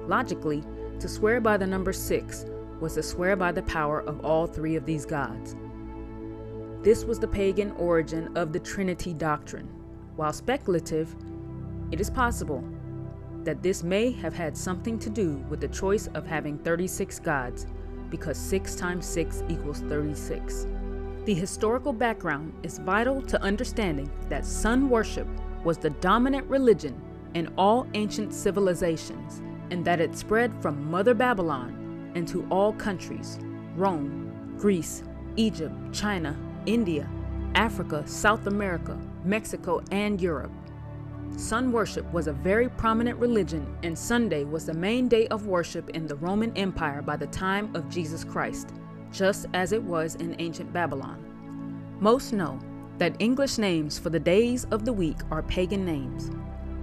Logically, 0.06 0.64
to 1.00 1.08
swear 1.08 1.40
by 1.40 1.56
the 1.56 1.66
number 1.66 1.92
6 1.92 2.46
was 2.80 2.94
to 2.94 3.02
swear 3.02 3.36
by 3.36 3.52
the 3.52 3.62
power 3.62 4.00
of 4.00 4.24
all 4.24 4.46
three 4.46 4.76
of 4.76 4.86
these 4.86 5.04
gods. 5.04 5.56
This 6.82 7.04
was 7.04 7.18
the 7.18 7.28
pagan 7.28 7.72
origin 7.72 8.36
of 8.36 8.52
the 8.52 8.60
Trinity 8.60 9.12
doctrine. 9.12 9.68
While 10.16 10.32
speculative, 10.32 11.14
it 11.90 12.00
is 12.00 12.10
possible 12.10 12.64
that 13.44 13.62
this 13.62 13.82
may 13.82 14.12
have 14.12 14.34
had 14.34 14.56
something 14.56 14.98
to 14.98 15.10
do 15.10 15.36
with 15.48 15.60
the 15.60 15.68
choice 15.68 16.06
of 16.08 16.26
having 16.26 16.58
36 16.58 17.18
gods, 17.20 17.66
because 18.10 18.38
6 18.38 18.74
times 18.76 19.06
6 19.06 19.42
equals 19.48 19.80
36. 19.80 20.66
The 21.28 21.34
historical 21.34 21.92
background 21.92 22.54
is 22.62 22.78
vital 22.78 23.20
to 23.20 23.42
understanding 23.42 24.10
that 24.30 24.46
sun 24.46 24.88
worship 24.88 25.28
was 25.62 25.76
the 25.76 25.90
dominant 25.90 26.48
religion 26.48 26.98
in 27.34 27.52
all 27.58 27.86
ancient 27.92 28.32
civilizations, 28.32 29.42
and 29.70 29.84
that 29.84 30.00
it 30.00 30.16
spread 30.16 30.50
from 30.62 30.90
Mother 30.90 31.12
Babylon 31.12 32.10
into 32.14 32.48
all 32.48 32.72
countries 32.72 33.38
Rome, 33.76 34.56
Greece, 34.56 35.02
Egypt, 35.36 35.74
China, 35.92 36.34
India, 36.64 37.06
Africa, 37.54 38.04
South 38.06 38.46
America, 38.46 38.98
Mexico, 39.22 39.82
and 39.90 40.22
Europe. 40.22 40.52
Sun 41.36 41.72
worship 41.72 42.10
was 42.10 42.26
a 42.26 42.32
very 42.32 42.70
prominent 42.70 43.18
religion, 43.18 43.66
and 43.82 43.98
Sunday 43.98 44.44
was 44.44 44.64
the 44.64 44.72
main 44.72 45.08
day 45.08 45.26
of 45.28 45.46
worship 45.46 45.90
in 45.90 46.06
the 46.06 46.16
Roman 46.16 46.56
Empire 46.56 47.02
by 47.02 47.16
the 47.18 47.26
time 47.26 47.68
of 47.76 47.90
Jesus 47.90 48.24
Christ, 48.24 48.70
just 49.12 49.46
as 49.54 49.72
it 49.72 49.82
was 49.82 50.14
in 50.16 50.36
ancient 50.38 50.72
Babylon. 50.72 51.24
Most 52.00 52.32
know 52.32 52.58
that 52.98 53.16
English 53.18 53.58
names 53.58 53.98
for 53.98 54.10
the 54.10 54.20
days 54.20 54.66
of 54.70 54.84
the 54.84 54.92
week 54.92 55.18
are 55.30 55.42
pagan 55.42 55.84
names, 55.84 56.30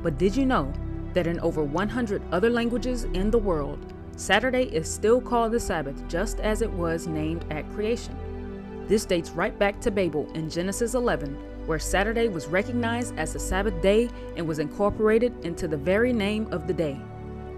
but 0.02 0.18
did 0.18 0.36
you 0.36 0.46
know 0.46 0.72
that 1.14 1.28
in 1.28 1.40
over 1.40 1.64
100 1.64 2.22
other 2.32 2.50
languages 2.50 3.06
in 3.14 3.32
the 3.32 3.38
world, 3.38 3.94
Saturday 4.18 4.64
is 4.64 4.90
still 4.92 5.20
called 5.20 5.52
the 5.52 5.60
Sabbath 5.60 6.08
just 6.08 6.40
as 6.40 6.62
it 6.62 6.72
was 6.72 7.08
named 7.08 7.46
at 7.52 7.70
creation. 7.74 8.16
This 8.88 9.06
dates 9.06 9.32
right 9.32 9.58
back 9.58 9.82
to 9.82 9.92
Babel 9.92 10.32
in 10.34 10.50
Genesis 10.50 10.94
11, 10.94 11.34
where 11.66 11.80
Saturday 11.80 12.28
was 12.28 12.46
recognized 12.46 13.18
as 13.18 13.34
the 13.34 13.40
Sabbath 13.40 13.82
day 13.82 14.10
and 14.38 14.48
was 14.48 14.60
incorporated 14.60 15.34
into 15.44 15.68
the 15.68 15.78
very 15.78 16.14
name 16.14 16.48
of 16.52 16.68
the 16.68 16.74
day. 16.74 17.00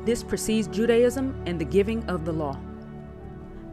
This 0.06 0.23
precedes 0.23 0.67
Judaism 0.67 1.39
and 1.45 1.60
the 1.60 1.65
giving 1.65 2.03
of 2.06 2.23
the 2.23 2.32
law. 2.32 2.58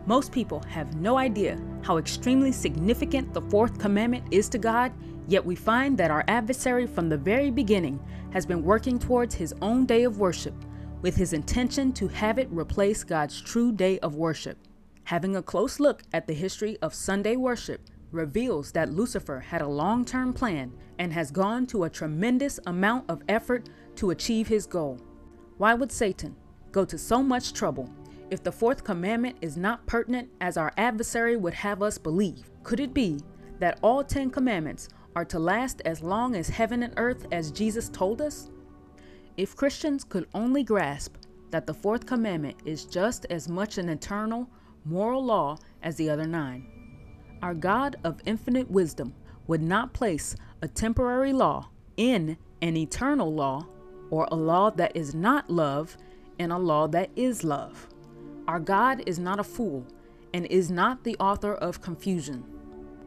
Most 0.07 0.33
people 0.33 0.63
have 0.69 0.97
no 0.97 1.17
idea 1.17 1.59
how 1.83 1.97
extremely 1.97 2.53
significant 2.53 3.33
the 3.33 3.41
fourth 3.43 3.79
commandment 3.79 4.27
is 4.31 4.51
to 4.51 4.59
God, 4.59 4.93
yet 5.29 5.45
we 5.45 5.55
find 5.55 5.97
that 5.97 6.11
our 6.11 6.25
adversary 6.29 6.87
from 6.87 7.09
the 7.09 7.17
very 7.17 7.51
beginning 7.51 7.99
has 8.31 8.45
been 8.45 8.63
working 8.63 8.99
towards 8.99 9.35
his 9.35 9.55
own 9.63 9.87
day 9.87 10.05
of 10.05 10.19
worship 10.19 10.55
with 11.01 11.17
his 11.17 11.33
intention 11.33 11.93
to 11.93 12.09
have 12.09 12.39
it 12.39 12.49
replace 12.51 13.03
God's 13.05 13.41
true 13.41 13.73
day 13.73 13.99
of 14.01 14.17
worship. 14.17 14.59
Having 15.05 15.37
a 15.37 15.43
close 15.43 15.81
look 15.81 16.03
at 16.13 16.27
the 16.27 16.35
history 16.35 16.79
of 16.83 16.95
Sunday 16.95 17.37
worship 17.37 17.81
reveals 18.11 18.73
that 18.73 18.93
Lucifer 18.93 19.41
had 19.41 19.61
a 19.61 19.69
long 19.69 20.05
term 20.05 20.33
plan 20.33 20.73
and 20.99 21.13
has 21.13 21.31
gone 21.31 21.67
to 21.67 21.85
a 21.85 21.91
tremendous 21.91 22.61
amount 22.67 23.11
of 23.11 23.23
effort 23.29 23.69
to 23.97 24.11
achieve 24.11 24.49
his 24.49 24.67
goal. 24.67 24.99
Why 25.59 25.75
would 25.75 25.93
Satan 25.93 26.37
go 26.73 26.85
to 26.85 26.99
so 26.99 27.23
much 27.23 27.53
trouble 27.53 27.91
if 28.35 28.43
the 28.43 28.51
fourth 28.51 28.83
commandment 28.83 29.37
is 29.43 29.57
not 29.57 29.87
pertinent 29.87 30.29
as 30.41 30.57
our 30.57 30.73
adversary 30.77 31.37
would 31.37 31.55
have 31.55 31.85
us 31.85 31.99
believe? 31.99 32.51
Could 32.65 32.81
it 32.81 32.93
be 32.93 33.21
that 33.61 33.79
all 33.81 34.03
ten 34.03 34.29
commandments 34.29 34.89
are 35.15 35.25
to 35.27 35.39
last 35.39 35.81
as 35.85 36.03
long 36.03 36.35
as 36.35 36.49
heaven 36.49 36.83
and 36.83 36.93
earth 36.97 37.29
as 37.31 37.53
Jesus 37.53 37.89
told 37.89 38.21
us? 38.21 38.51
If 39.37 39.55
Christians 39.55 40.03
could 40.03 40.27
only 40.35 40.65
grasp 40.65 41.15
that 41.53 41.65
the 41.65 41.75
fourth 41.75 42.07
commandment 42.07 42.57
is 42.65 42.87
just 42.87 43.25
as 43.31 43.49
much 43.49 43.79
an 43.79 43.89
eternal, 43.89 44.51
moral 44.85 45.25
law 45.25 45.57
as 45.85 45.95
the 45.95 46.11
other 46.11 46.27
nine, 46.27 46.67
our 47.41 47.55
God 47.55 47.95
of 48.03 48.21
infinite 48.27 48.69
wisdom 48.69 49.15
would 49.47 49.63
not 49.63 49.93
place 49.93 50.35
a 50.61 50.67
temporary 50.67 51.33
law 51.33 51.69
in 51.97 52.37
an 52.63 52.77
eternal 52.77 53.33
law, 53.33 53.65
or 54.11 54.27
a 54.33 54.35
law 54.35 54.71
that 54.71 54.97
is 54.97 55.15
not 55.15 55.49
love 55.49 55.97
in 56.41 56.51
a 56.51 56.59
law 56.59 56.89
that 56.89 57.11
is 57.15 57.45
love. 57.45 57.89
Our 58.47 58.61
God 58.61 59.03
is 59.07 59.19
not 59.19 59.41
a 59.41 59.45
fool 59.45 59.87
and 60.35 60.45
is 60.47 60.71
not 60.71 61.03
the 61.03 61.17
author 61.19 61.55
of 61.55 61.81
confusion. 61.81 62.45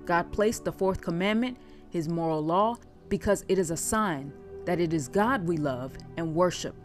God 0.06 0.32
placed 0.32 0.65
the 0.65 0.71
fourth 0.71 1.02
commandment, 1.02 1.58
his 1.89 2.10
moral 2.10 2.43
law, 2.43 2.78
because 3.10 3.45
it 3.47 3.60
is 3.60 3.69
a 3.69 3.78
sign 3.78 4.34
that 4.65 4.80
it 4.80 4.93
is 4.93 5.08
God 5.08 5.45
we 5.45 5.58
love 5.58 5.95
and 6.17 6.34
worship, 6.34 6.76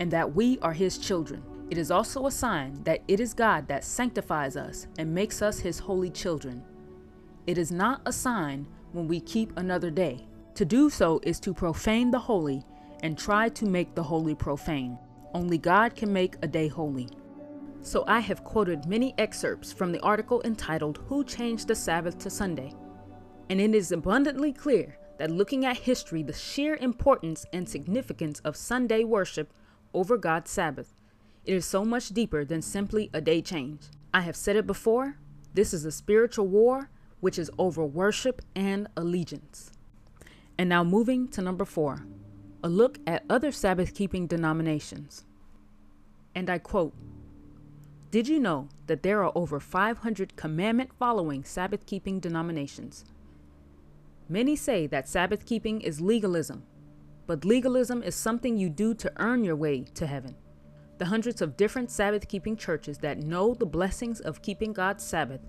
and 0.00 0.10
that 0.10 0.34
we 0.34 0.58
are 0.60 0.72
his 0.72 0.96
children. 0.96 1.42
It 1.70 1.76
is 1.76 1.90
also 1.90 2.26
a 2.26 2.30
sign 2.30 2.82
that 2.84 3.02
it 3.08 3.20
is 3.20 3.34
God 3.34 3.68
that 3.68 3.84
sanctifies 3.84 4.56
us 4.56 4.86
and 4.98 5.14
makes 5.14 5.42
us 5.42 5.58
his 5.58 5.78
holy 5.78 6.08
children. 6.08 6.62
It 7.46 7.58
is 7.58 7.70
not 7.70 8.00
a 8.06 8.12
sign 8.12 8.66
when 8.92 9.06
we 9.06 9.20
keep 9.20 9.56
another 9.58 9.90
day. 9.90 10.26
To 10.54 10.64
do 10.64 10.88
so 10.88 11.20
is 11.22 11.38
to 11.40 11.52
profane 11.52 12.10
the 12.10 12.18
holy 12.18 12.64
and 13.02 13.18
try 13.18 13.50
to 13.50 13.66
make 13.66 13.94
the 13.94 14.02
holy 14.02 14.34
profane. 14.34 14.98
Only 15.34 15.58
God 15.58 15.94
can 15.94 16.12
make 16.12 16.36
a 16.42 16.48
day 16.48 16.68
holy. 16.68 17.08
So 17.88 18.04
I 18.06 18.20
have 18.20 18.44
quoted 18.44 18.84
many 18.84 19.14
excerpts 19.16 19.72
from 19.72 19.92
the 19.92 20.00
article 20.00 20.42
entitled 20.44 20.98
Who 21.08 21.24
Changed 21.24 21.68
the 21.68 21.74
Sabbath 21.74 22.18
to 22.18 22.28
Sunday? 22.28 22.74
And 23.48 23.62
it 23.62 23.74
is 23.74 23.92
abundantly 23.92 24.52
clear 24.52 24.98
that 25.16 25.30
looking 25.30 25.64
at 25.64 25.78
history, 25.78 26.22
the 26.22 26.34
sheer 26.34 26.76
importance 26.82 27.46
and 27.50 27.66
significance 27.66 28.40
of 28.40 28.56
Sunday 28.56 29.04
worship 29.04 29.54
over 29.94 30.18
God's 30.18 30.50
Sabbath, 30.50 30.92
it 31.46 31.54
is 31.54 31.64
so 31.64 31.82
much 31.82 32.10
deeper 32.10 32.44
than 32.44 32.60
simply 32.60 33.08
a 33.14 33.22
day 33.22 33.40
change. 33.40 33.84
I 34.12 34.20
have 34.20 34.36
said 34.36 34.56
it 34.56 34.66
before, 34.66 35.16
this 35.54 35.72
is 35.72 35.86
a 35.86 35.90
spiritual 35.90 36.46
war 36.46 36.90
which 37.20 37.38
is 37.38 37.50
over 37.58 37.86
worship 37.86 38.42
and 38.54 38.86
allegiance. 38.98 39.70
And 40.58 40.68
now 40.68 40.84
moving 40.84 41.26
to 41.28 41.40
number 41.40 41.64
four, 41.64 42.04
a 42.62 42.68
look 42.68 42.98
at 43.06 43.24
other 43.30 43.50
Sabbath 43.50 43.94
keeping 43.94 44.26
denominations. 44.26 45.24
And 46.34 46.50
I 46.50 46.58
quote 46.58 46.92
Did 48.10 48.26
you 48.26 48.40
know 48.40 48.70
that 48.86 49.02
there 49.02 49.22
are 49.22 49.32
over 49.34 49.60
500 49.60 50.34
commandment 50.34 50.94
following 50.98 51.44
Sabbath 51.44 51.84
keeping 51.84 52.20
denominations? 52.20 53.04
Many 54.30 54.56
say 54.56 54.86
that 54.86 55.06
Sabbath 55.06 55.44
keeping 55.44 55.82
is 55.82 56.00
legalism, 56.00 56.62
but 57.26 57.44
legalism 57.44 58.02
is 58.02 58.14
something 58.14 58.56
you 58.56 58.70
do 58.70 58.94
to 58.94 59.12
earn 59.18 59.44
your 59.44 59.56
way 59.56 59.84
to 59.94 60.06
heaven. 60.06 60.36
The 60.96 61.04
hundreds 61.04 61.42
of 61.42 61.58
different 61.58 61.90
Sabbath 61.90 62.28
keeping 62.28 62.56
churches 62.56 62.96
that 62.98 63.18
know 63.18 63.52
the 63.52 63.66
blessings 63.66 64.20
of 64.20 64.40
keeping 64.40 64.72
God's 64.72 65.04
Sabbath 65.04 65.42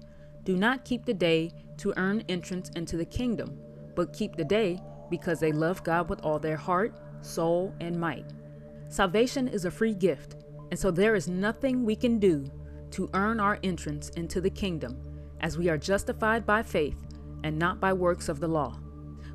do 0.43 0.57
not 0.57 0.83
keep 0.83 1.05
the 1.05 1.13
day 1.13 1.53
to 1.77 1.93
earn 1.95 2.25
entrance 2.27 2.69
into 2.75 2.97
the 2.97 3.05
kingdom, 3.05 3.57
but 3.95 4.11
keep 4.11 4.35
the 4.35 4.43
day 4.43 4.81
because 5.09 5.39
they 5.39 5.53
love 5.53 5.81
God 5.85 6.09
with 6.09 6.19
all 6.25 6.39
their 6.39 6.57
heart, 6.57 6.99
soul, 7.21 7.73
and 7.79 7.97
might. 7.97 8.33
Salvation 8.89 9.47
is 9.47 9.63
a 9.63 9.71
free 9.71 9.93
gift, 9.93 10.35
and 10.69 10.79
so 10.79 10.91
there 10.91 11.15
is 11.15 11.27
nothing 11.27 11.83
we 11.83 11.95
can 11.95 12.19
do 12.19 12.49
to 12.91 13.09
earn 13.13 13.39
our 13.39 13.59
entrance 13.63 14.09
into 14.09 14.41
the 14.41 14.49
kingdom, 14.49 14.97
as 15.41 15.57
we 15.57 15.69
are 15.69 15.77
justified 15.77 16.45
by 16.45 16.61
faith 16.61 16.97
and 17.43 17.57
not 17.57 17.79
by 17.79 17.93
works 17.93 18.29
of 18.29 18.39
the 18.39 18.47
law. 18.47 18.77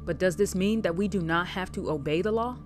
But 0.04 0.18
does 0.18 0.36
this 0.36 0.54
mean 0.54 0.82
that 0.82 0.94
we 0.94 1.08
do 1.08 1.22
not 1.22 1.46
have 1.48 1.72
to 1.72 1.90
obey 1.90 2.20
the 2.20 2.32
law? 2.32 2.58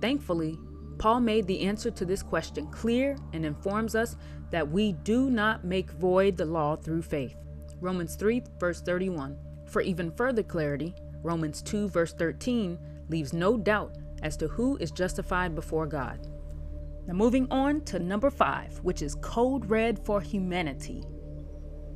Thankfully, 0.00 0.58
Paul 0.98 1.20
made 1.20 1.46
the 1.46 1.62
answer 1.62 1.90
to 1.90 2.04
this 2.04 2.22
question 2.22 2.66
clear 2.68 3.16
and 3.32 3.44
informs 3.44 3.94
us 3.94 4.16
that 4.50 4.68
we 4.68 4.92
do 4.92 5.30
not 5.30 5.64
make 5.64 5.90
void 5.90 6.36
the 6.36 6.44
law 6.44 6.76
through 6.76 7.02
faith. 7.02 7.36
Romans 7.80 8.14
3, 8.14 8.42
verse 8.58 8.80
31. 8.80 9.36
For 9.66 9.82
even 9.82 10.10
further 10.12 10.42
clarity, 10.42 10.94
Romans 11.22 11.60
2, 11.62 11.88
verse 11.88 12.12
13 12.12 12.78
leaves 13.08 13.32
no 13.32 13.56
doubt 13.56 13.96
as 14.22 14.36
to 14.38 14.48
who 14.48 14.76
is 14.78 14.90
justified 14.90 15.54
before 15.54 15.86
God. 15.86 16.26
Now, 17.06 17.14
moving 17.14 17.46
on 17.50 17.82
to 17.82 17.98
number 17.98 18.30
five, 18.30 18.78
which 18.82 19.00
is 19.00 19.14
Code 19.16 19.70
Red 19.70 20.04
for 20.04 20.20
Humanity. 20.20 21.04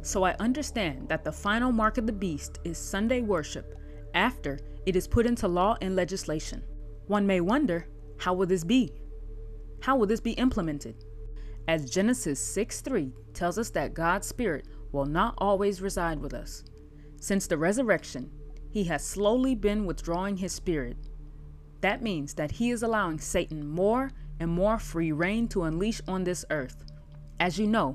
So 0.03 0.23
I 0.23 0.35
understand 0.39 1.09
that 1.09 1.25
the 1.25 1.33
final 1.33 1.73
mark 1.73 1.99
of 1.99 2.07
the 2.07 2.13
beast 2.13 2.59
is 2.65 2.79
Sunday 2.79 3.21
worship 3.21 3.75
after 4.15 4.59
it 4.87 4.97
is 4.97 5.09
put 5.09 5.27
into 5.27 5.49
law 5.49 5.77
and 5.83 5.97
legislation. 5.97 6.63
One 7.07 7.27
may 7.27 7.41
wonder, 7.41 7.87
how 8.19 8.35
will 8.35 8.47
this 8.47 8.65
be? 8.65 8.93
How 9.81 9.97
will 9.97 10.07
this 10.07 10.21
be 10.21 10.33
implemented? 10.33 11.05
As 11.69 11.91
Genesis 11.91 12.41
6 12.41 12.81
3 12.81 13.13
tells 13.35 13.59
us 13.59 13.71
that 13.71 13.95
God's 13.95 14.27
Spirit 14.27 14.69
will 14.93 15.07
not 15.07 15.35
always 15.39 15.83
reside 15.83 16.19
with 16.19 16.35
us. 16.35 16.65
Since 17.21 17.47
the 17.47 17.59
resurrection, 17.59 18.31
He 18.71 18.85
has 18.85 19.05
slowly 19.05 19.55
been 19.55 19.87
withdrawing 19.87 20.37
His 20.37 20.53
Spirit. 20.53 20.97
That 21.81 22.03
means 22.03 22.35
that 22.35 22.53
He 22.53 22.71
is 22.71 22.83
allowing 22.83 23.19
Satan 23.19 23.67
more 23.69 24.11
and 24.41 24.51
more 24.51 24.79
free 24.79 25.13
reign 25.13 25.47
to 25.49 25.63
unleash 25.63 26.01
on 26.09 26.25
this 26.25 26.45
earth. 26.51 26.85
As 27.39 27.59
you 27.59 27.67
know, 27.67 27.95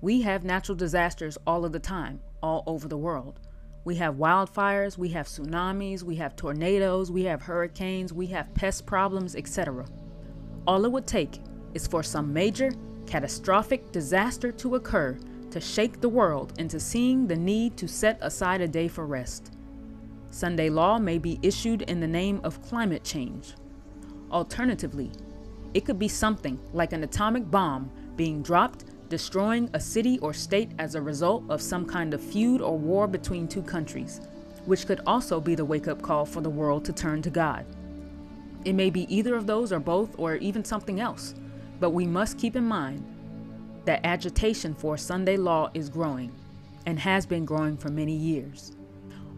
we 0.00 0.22
have 0.22 0.42
natural 0.42 0.74
disasters 0.74 1.38
all 1.46 1.64
of 1.64 1.72
the 1.72 1.78
time, 1.78 2.20
all 2.42 2.64
over 2.66 2.88
the 2.88 2.96
world. 2.96 3.38
We 3.84 3.96
have 3.96 4.16
wildfires, 4.16 4.98
we 4.98 5.10
have 5.10 5.26
tsunamis, 5.26 6.02
we 6.02 6.16
have 6.16 6.34
tornadoes, 6.34 7.10
we 7.10 7.24
have 7.24 7.42
hurricanes, 7.42 8.12
we 8.12 8.26
have 8.28 8.52
pest 8.54 8.86
problems, 8.86 9.36
etc. 9.36 9.86
All 10.66 10.84
it 10.84 10.92
would 10.92 11.06
take 11.06 11.40
is 11.74 11.86
for 11.86 12.02
some 12.02 12.32
major, 12.32 12.72
catastrophic 13.06 13.92
disaster 13.92 14.52
to 14.52 14.76
occur 14.76 15.18
to 15.50 15.60
shake 15.60 16.00
the 16.00 16.08
world 16.08 16.54
into 16.58 16.80
seeing 16.80 17.26
the 17.26 17.36
need 17.36 17.76
to 17.76 17.86
set 17.86 18.18
aside 18.22 18.60
a 18.60 18.68
day 18.68 18.88
for 18.88 19.06
rest. 19.06 19.52
Sunday 20.30 20.70
law 20.70 20.98
may 20.98 21.18
be 21.18 21.38
issued 21.42 21.82
in 21.82 22.00
the 22.00 22.06
name 22.06 22.40
of 22.42 22.62
climate 22.62 23.04
change. 23.04 23.54
Alternatively, 24.30 25.10
it 25.74 25.84
could 25.84 25.98
be 25.98 26.08
something 26.08 26.58
like 26.72 26.92
an 26.92 27.04
atomic 27.04 27.50
bomb 27.50 27.90
being 28.16 28.42
dropped 28.42 28.84
destroying 29.12 29.68
a 29.74 29.78
city 29.80 30.18
or 30.20 30.32
state 30.32 30.70
as 30.78 30.94
a 30.94 31.02
result 31.02 31.44
of 31.50 31.60
some 31.60 31.84
kind 31.84 32.14
of 32.14 32.20
feud 32.22 32.62
or 32.62 32.78
war 32.78 33.06
between 33.06 33.46
two 33.46 33.60
countries, 33.62 34.22
which 34.64 34.86
could 34.86 35.02
also 35.06 35.38
be 35.38 35.54
the 35.54 35.62
wake 35.62 35.86
up 35.86 36.00
call 36.00 36.24
for 36.24 36.40
the 36.40 36.48
world 36.48 36.82
to 36.82 36.94
turn 36.94 37.20
to 37.20 37.28
God. 37.28 37.66
It 38.64 38.72
may 38.72 38.88
be 38.88 39.14
either 39.14 39.34
of 39.34 39.46
those 39.46 39.70
or 39.70 39.80
both, 39.80 40.18
or 40.18 40.36
even 40.36 40.64
something 40.64 40.98
else, 40.98 41.34
but 41.78 41.90
we 41.90 42.06
must 42.06 42.38
keep 42.38 42.56
in 42.56 42.64
mind 42.64 43.04
that 43.84 44.00
agitation 44.02 44.74
for 44.74 44.96
Sunday 44.96 45.36
law 45.36 45.70
is 45.74 45.90
growing 45.90 46.32
and 46.86 46.98
has 46.98 47.26
been 47.26 47.44
growing 47.44 47.76
for 47.76 47.90
many 47.90 48.14
years. 48.14 48.72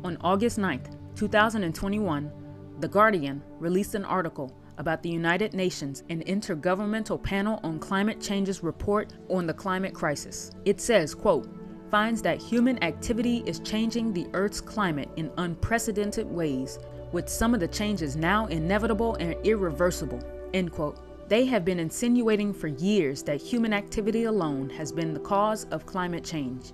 On 0.05 0.17
August 0.21 0.57
9, 0.57 0.83
2021, 1.17 2.31
The 2.79 2.87
Guardian 2.87 3.43
released 3.59 3.97
an 3.97 4.05
article 4.05 4.55
about 4.79 5.03
the 5.03 5.09
United 5.09 5.55
Nations 5.55 6.03
and 6.11 6.25
Intergovernmental 6.27 7.23
Panel 7.23 7.61
on 7.63 7.79
Climate 7.79 8.21
Change's 8.21 8.63
report 8.63 9.13
on 9.29 9.47
the 9.47 9.55
climate 9.55 9.95
crisis. 9.95 10.51
It 10.65 10.81
says, 10.81 11.15
quote, 11.15 11.49
finds 11.91 12.23
that 12.23 12.43
human 12.43 12.83
activity 12.83 13.43
is 13.47 13.61
changing 13.61 14.13
the 14.13 14.27
Earth's 14.33 14.61
climate 14.61 15.09
in 15.17 15.31
unprecedented 15.39 16.27
ways, 16.27 16.79
with 17.13 17.29
some 17.29 17.55
of 17.55 17.61
the 17.61 17.69
changes 17.69 18.17
now 18.17 18.47
inevitable 18.47 19.15
and 19.17 19.37
irreversible, 19.45 20.21
end 20.53 20.73
quote. 20.73 20.99
They 21.29 21.45
have 21.47 21.65
been 21.65 21.79
insinuating 21.79 22.53
for 22.53 22.67
years 22.67 23.23
that 23.23 23.41
human 23.41 23.73
activity 23.73 24.25
alone 24.25 24.69
has 24.71 24.93
been 24.93 25.15
the 25.15 25.21
cause 25.21 25.65
of 25.71 25.87
climate 25.87 26.25
change. 26.25 26.73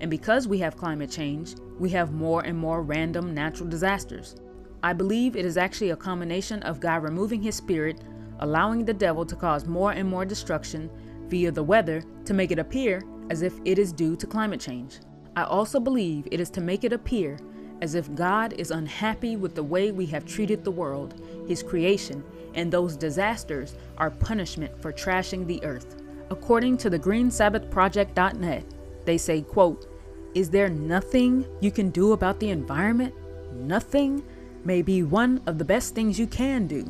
And 0.00 0.10
because 0.10 0.48
we 0.48 0.58
have 0.58 0.76
climate 0.76 1.10
change, 1.10 1.54
we 1.78 1.90
have 1.90 2.12
more 2.12 2.40
and 2.40 2.58
more 2.58 2.82
random 2.82 3.34
natural 3.34 3.68
disasters. 3.68 4.36
I 4.84 4.92
believe 4.92 5.34
it 5.34 5.46
is 5.46 5.56
actually 5.56 5.90
a 5.90 5.96
combination 5.96 6.62
of 6.64 6.78
God 6.78 7.02
removing 7.02 7.42
his 7.42 7.54
spirit, 7.54 8.02
allowing 8.40 8.84
the 8.84 8.92
devil 8.92 9.24
to 9.24 9.34
cause 9.34 9.64
more 9.64 9.92
and 9.92 10.06
more 10.06 10.26
destruction 10.26 10.90
via 11.28 11.50
the 11.50 11.62
weather 11.62 12.04
to 12.26 12.34
make 12.34 12.50
it 12.50 12.58
appear 12.58 13.02
as 13.30 13.40
if 13.40 13.54
it 13.64 13.78
is 13.78 13.94
due 13.94 14.14
to 14.14 14.26
climate 14.26 14.60
change. 14.60 14.98
I 15.36 15.44
also 15.44 15.80
believe 15.80 16.28
it 16.30 16.38
is 16.38 16.50
to 16.50 16.60
make 16.60 16.84
it 16.84 16.92
appear 16.92 17.38
as 17.80 17.94
if 17.94 18.14
God 18.14 18.52
is 18.58 18.70
unhappy 18.70 19.36
with 19.36 19.54
the 19.54 19.62
way 19.62 19.90
we 19.90 20.04
have 20.04 20.26
treated 20.26 20.62
the 20.62 20.70
world, 20.70 21.18
his 21.48 21.62
creation, 21.62 22.22
and 22.52 22.70
those 22.70 22.94
disasters 22.94 23.76
are 23.96 24.10
punishment 24.10 24.78
for 24.82 24.92
trashing 24.92 25.46
the 25.46 25.64
earth. 25.64 25.96
According 26.28 26.76
to 26.76 26.90
the 26.90 26.98
greensabbathproject.net, 26.98 28.64
they 29.06 29.16
say, 29.16 29.40
quote, 29.40 29.86
"Is 30.34 30.50
there 30.50 30.68
nothing 30.68 31.46
you 31.60 31.70
can 31.70 31.88
do 31.88 32.12
about 32.12 32.38
the 32.38 32.50
environment? 32.50 33.14
Nothing?" 33.54 34.22
May 34.64 34.82
be 34.82 35.02
one 35.02 35.40
of 35.46 35.58
the 35.58 35.64
best 35.64 35.94
things 35.94 36.18
you 36.18 36.26
can 36.26 36.66
do. 36.66 36.82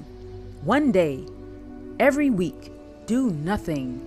One 0.62 0.92
day, 0.92 1.26
every 1.98 2.30
week, 2.30 2.72
do 3.06 3.30
nothing. 3.30 4.00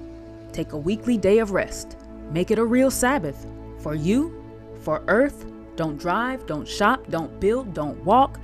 Take 0.53 0.73
a 0.73 0.77
weekly 0.77 1.17
day 1.17 1.39
of 1.39 1.51
rest. 1.51 1.97
Make 2.31 2.51
it 2.51 2.59
a 2.59 2.65
real 2.65 2.89
Sabbath. 2.89 3.45
For 3.79 3.93
you, 3.95 4.43
for 4.81 5.03
earth, 5.07 5.45
don't 5.75 5.99
drive, 5.99 6.45
don't 6.45 6.67
shop, 6.67 7.05
don't 7.09 7.39
build, 7.39 7.73
don't 7.73 8.03
walk. 8.03 8.39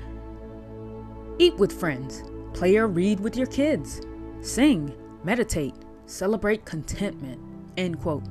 Eat 1.39 1.55
with 1.57 1.71
friends. 1.71 2.23
Play 2.53 2.77
or 2.77 2.87
read 2.87 3.19
with 3.19 3.35
your 3.35 3.47
kids. 3.47 4.01
Sing, 4.41 4.93
meditate, 5.23 5.73
celebrate 6.05 6.65
contentment. 6.65 7.39
End 7.77 7.99
quote. 7.99 8.23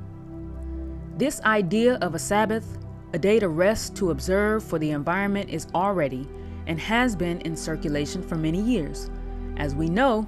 This 1.17 1.41
idea 1.41 1.95
of 1.95 2.15
a 2.15 2.19
Sabbath 2.19 2.77
A 3.13 3.19
day 3.19 3.39
to 3.39 3.47
rest, 3.47 3.95
to 3.97 4.09
observe, 4.09 4.63
for 4.63 4.79
the 4.79 4.89
environment 4.89 5.51
is 5.51 5.67
already 5.75 6.27
and 6.67 6.79
has 6.79 7.15
been 7.15 7.41
in 7.41 7.55
circulation 7.55 8.21
for 8.21 8.35
many 8.35 8.61
years. 8.61 9.09
As 9.57 9.75
we 9.75 9.89
know, 9.89 10.27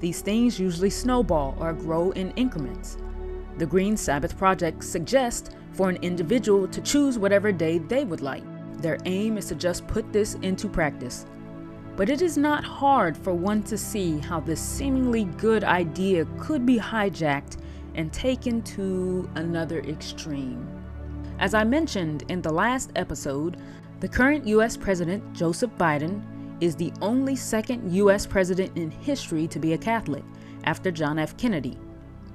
these 0.00 0.20
things 0.20 0.58
usually 0.58 0.90
snowball 0.90 1.56
or 1.60 1.72
grow 1.72 2.10
in 2.12 2.32
increments. 2.32 2.96
The 3.58 3.66
Green 3.66 3.96
Sabbath 3.96 4.36
Project 4.36 4.82
suggests 4.82 5.50
for 5.72 5.88
an 5.88 5.96
individual 6.02 6.66
to 6.68 6.80
choose 6.80 7.18
whatever 7.18 7.52
day 7.52 7.78
they 7.78 8.04
would 8.04 8.20
like. 8.20 8.42
Their 8.80 8.98
aim 9.04 9.38
is 9.38 9.46
to 9.46 9.54
just 9.54 9.86
put 9.86 10.12
this 10.12 10.34
into 10.42 10.68
practice. 10.68 11.26
But 11.96 12.08
it 12.08 12.22
is 12.22 12.38
not 12.38 12.64
hard 12.64 13.16
for 13.16 13.34
one 13.34 13.62
to 13.64 13.76
see 13.76 14.18
how 14.18 14.40
this 14.40 14.60
seemingly 14.60 15.24
good 15.24 15.62
idea 15.62 16.26
could 16.38 16.64
be 16.64 16.78
hijacked 16.78 17.58
and 17.94 18.12
taken 18.12 18.62
to 18.62 19.28
another 19.34 19.80
extreme. 19.80 20.66
As 21.38 21.54
I 21.54 21.64
mentioned 21.64 22.24
in 22.28 22.40
the 22.40 22.52
last 22.52 22.92
episode, 22.96 23.58
the 24.02 24.08
current 24.08 24.44
US 24.48 24.76
President, 24.76 25.22
Joseph 25.32 25.70
Biden, 25.78 26.22
is 26.60 26.74
the 26.74 26.92
only 27.00 27.36
second 27.36 27.94
US 27.94 28.26
president 28.26 28.76
in 28.76 28.90
history 28.90 29.46
to 29.46 29.60
be 29.60 29.74
a 29.74 29.78
Catholic, 29.78 30.24
after 30.64 30.90
John 30.90 31.20
F. 31.20 31.36
Kennedy. 31.36 31.78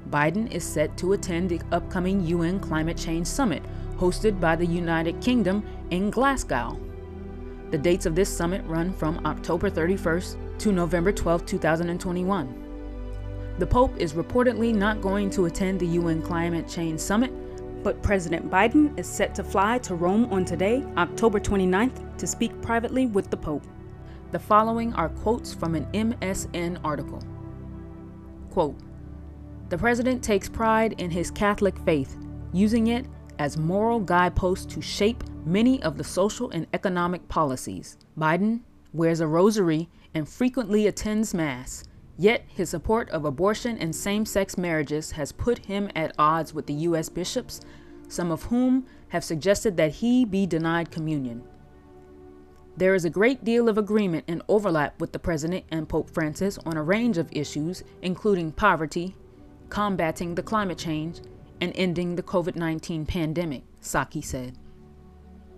Biden 0.10 0.50
is 0.50 0.64
set 0.64 0.96
to 0.96 1.12
attend 1.12 1.50
the 1.50 1.60
upcoming 1.74 2.26
UN 2.26 2.62
Climate 2.62 2.96
Change 2.96 3.28
Summit, 3.28 3.62
hosted 3.98 4.40
by 4.40 4.56
the 4.56 4.66
United 4.66 5.20
Kingdom 5.20 5.62
in 5.90 6.10
Glasgow. 6.10 6.80
The 7.72 7.78
dates 7.78 8.06
of 8.06 8.16
this 8.16 8.30
summit 8.34 8.64
run 8.66 8.94
from 8.94 9.20
October 9.26 9.70
31st 9.70 10.38
to 10.60 10.72
November 10.72 11.12
12, 11.12 11.46
2021. 11.46 12.64
The 13.60 13.68
Pope 13.68 13.98
is 13.98 14.14
reportedly 14.14 14.74
not 14.74 15.02
going 15.02 15.30
to 15.32 15.48
attend 15.48 15.82
the 15.82 15.88
UN 15.88 16.22
Climate 16.22 16.70
Change 16.70 17.02
Summit, 17.02 17.34
but 17.88 18.04
President 18.04 18.52
Biden 18.52 19.00
is 19.00 19.08
set 19.08 19.34
to 19.34 19.42
fly 19.42 19.78
to 19.78 19.96
Rome 19.96 20.26
on 20.26 20.44
today, 20.44 20.84
October 20.98 21.40
29th, 21.40 22.18
to 22.18 22.28
speak 22.28 22.62
privately 22.62 23.06
with 23.06 23.30
the 23.30 23.38
Pope. 23.38 23.64
The 24.34 24.40
following 24.40 24.92
are 24.96 25.08
quotes 25.08 25.54
from 25.54 25.74
an 25.74 25.86
MSN 25.94 26.82
article. 26.84 27.24
Quote, 28.52 28.76
the 29.70 29.78
President 29.78 30.22
takes 30.22 30.50
pride 30.50 30.96
in 30.98 31.10
his 31.10 31.32
Catholic 31.32 31.80
faith, 31.86 32.18
using 32.52 32.88
it 32.88 33.06
as 33.40 33.56
moral 33.56 34.02
guideposts 34.02 34.66
to 34.66 34.82
shape 34.82 35.24
many 35.46 35.82
of 35.82 35.98
the 35.98 36.04
social 36.04 36.52
and 36.52 36.68
economic 36.74 37.26
policies. 37.30 37.98
Biden 38.20 38.64
wears 38.92 39.22
a 39.22 39.28
rosary 39.28 39.88
and 40.14 40.28
frequently 40.28 40.88
attends 40.88 41.34
Mass, 41.34 41.86
yet 42.18 42.44
his 42.48 42.70
support 42.70 43.10
of 43.10 43.26
abortion 43.26 43.78
and 43.78 43.96
same 43.96 44.26
sex 44.26 44.58
marriages 44.58 45.12
has 45.12 45.32
put 45.32 45.66
him 45.66 45.90
at 45.96 46.16
odds 46.18 46.54
with 46.54 46.66
the 46.66 46.74
U.S. 46.74 47.10
bishops, 47.10 47.62
some 48.08 48.32
of 48.32 48.44
whom 48.44 48.86
have 49.10 49.24
suggested 49.24 49.78
that 49.78 49.94
he 49.94 50.26
be 50.26 50.46
denied 50.46 50.92
communion. 50.92 51.44
There 52.76 52.94
is 52.94 53.06
a 53.06 53.10
great 53.10 53.44
deal 53.44 53.70
of 53.70 53.78
agreement 53.78 54.26
and 54.28 54.42
overlap 54.48 55.00
with 55.00 55.12
the 55.12 55.20
President 55.20 55.66
and 55.72 55.90
Pope 55.90 56.10
Francis 56.12 56.60
on 56.60 56.78
a 56.78 56.84
range 56.84 57.18
of 57.18 57.30
issues, 57.32 57.84
including 58.02 58.52
poverty, 58.52 59.16
combating 59.70 60.36
the 60.36 60.44
climate 60.44 60.78
change, 60.78 61.22
and 61.60 61.72
ending 61.76 62.16
the 62.16 62.24
COVID 62.24 62.56
19 62.56 63.06
pandemic, 63.06 63.64
Psaki 63.82 64.24
said. 64.24 64.58